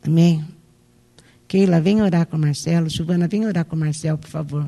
Amém. 0.04 0.44
Keila, 1.48 1.80
vem 1.80 2.02
orar 2.02 2.26
com 2.26 2.36
o 2.36 2.40
Marcelo. 2.40 2.90
Silvana, 2.90 3.28
vem 3.28 3.46
orar 3.46 3.64
com 3.64 3.76
o 3.76 3.80
Marcelo, 3.80 4.18
por 4.18 4.30
favor. 4.30 4.68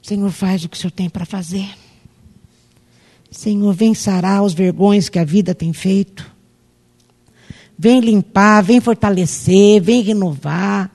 Senhor, 0.00 0.30
faz 0.30 0.64
o 0.64 0.70
que 0.70 0.76
o 0.78 0.80
Senhor 0.80 0.90
tem 0.90 1.10
para 1.10 1.26
fazer. 1.26 1.68
Senhor, 3.38 3.72
vem 3.72 3.94
sarar 3.94 4.42
os 4.42 4.52
vergões 4.52 5.08
que 5.08 5.16
a 5.16 5.24
vida 5.24 5.54
tem 5.54 5.72
feito. 5.72 6.28
Vem 7.78 8.00
limpar, 8.00 8.64
vem 8.64 8.80
fortalecer, 8.80 9.80
vem 9.80 10.02
renovar. 10.02 10.90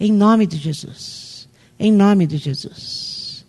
Em 0.00 0.10
nome 0.10 0.46
de 0.46 0.56
Jesus. 0.56 1.46
Em 1.78 1.92
nome 1.92 2.26
de 2.26 2.38
Jesus. 2.38 3.44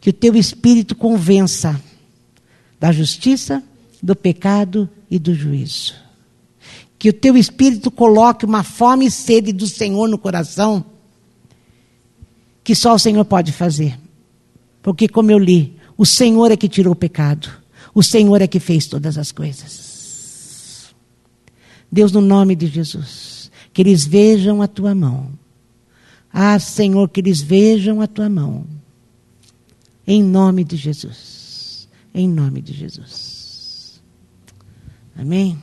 Que 0.00 0.10
o 0.10 0.12
teu 0.12 0.36
espírito 0.36 0.94
convença 0.94 1.82
da 2.78 2.92
justiça, 2.92 3.60
do 4.00 4.14
pecado 4.14 4.88
e 5.10 5.18
do 5.18 5.34
juízo. 5.34 5.92
Que 6.96 7.08
o 7.08 7.12
teu 7.12 7.36
espírito 7.36 7.90
coloque 7.90 8.46
uma 8.46 8.62
fome 8.62 9.06
e 9.06 9.10
sede 9.10 9.52
do 9.52 9.66
Senhor 9.66 10.08
no 10.08 10.18
coração, 10.18 10.84
que 12.62 12.76
só 12.76 12.94
o 12.94 12.98
Senhor 12.98 13.24
pode 13.24 13.50
fazer. 13.50 13.98
Porque, 14.80 15.08
como 15.08 15.32
eu 15.32 15.38
li, 15.40 15.82
o 15.96 16.04
Senhor 16.04 16.50
é 16.50 16.56
que 16.56 16.68
tirou 16.68 16.92
o 16.92 16.96
pecado. 16.96 17.48
O 17.94 18.02
Senhor 18.02 18.42
é 18.42 18.46
que 18.46 18.58
fez 18.58 18.86
todas 18.86 19.16
as 19.16 19.30
coisas. 19.30 20.94
Deus, 21.90 22.10
no 22.10 22.20
nome 22.20 22.56
de 22.56 22.66
Jesus, 22.66 23.50
que 23.72 23.82
eles 23.82 24.04
vejam 24.04 24.60
a 24.60 24.66
tua 24.66 24.94
mão. 24.94 25.30
Ah, 26.32 26.58
Senhor, 26.58 27.08
que 27.08 27.20
eles 27.20 27.40
vejam 27.40 28.00
a 28.00 28.08
tua 28.08 28.28
mão. 28.28 28.66
Em 30.04 30.22
nome 30.22 30.64
de 30.64 30.76
Jesus. 30.76 31.88
Em 32.12 32.28
nome 32.28 32.60
de 32.60 32.72
Jesus. 32.72 34.02
Amém? 35.16 35.56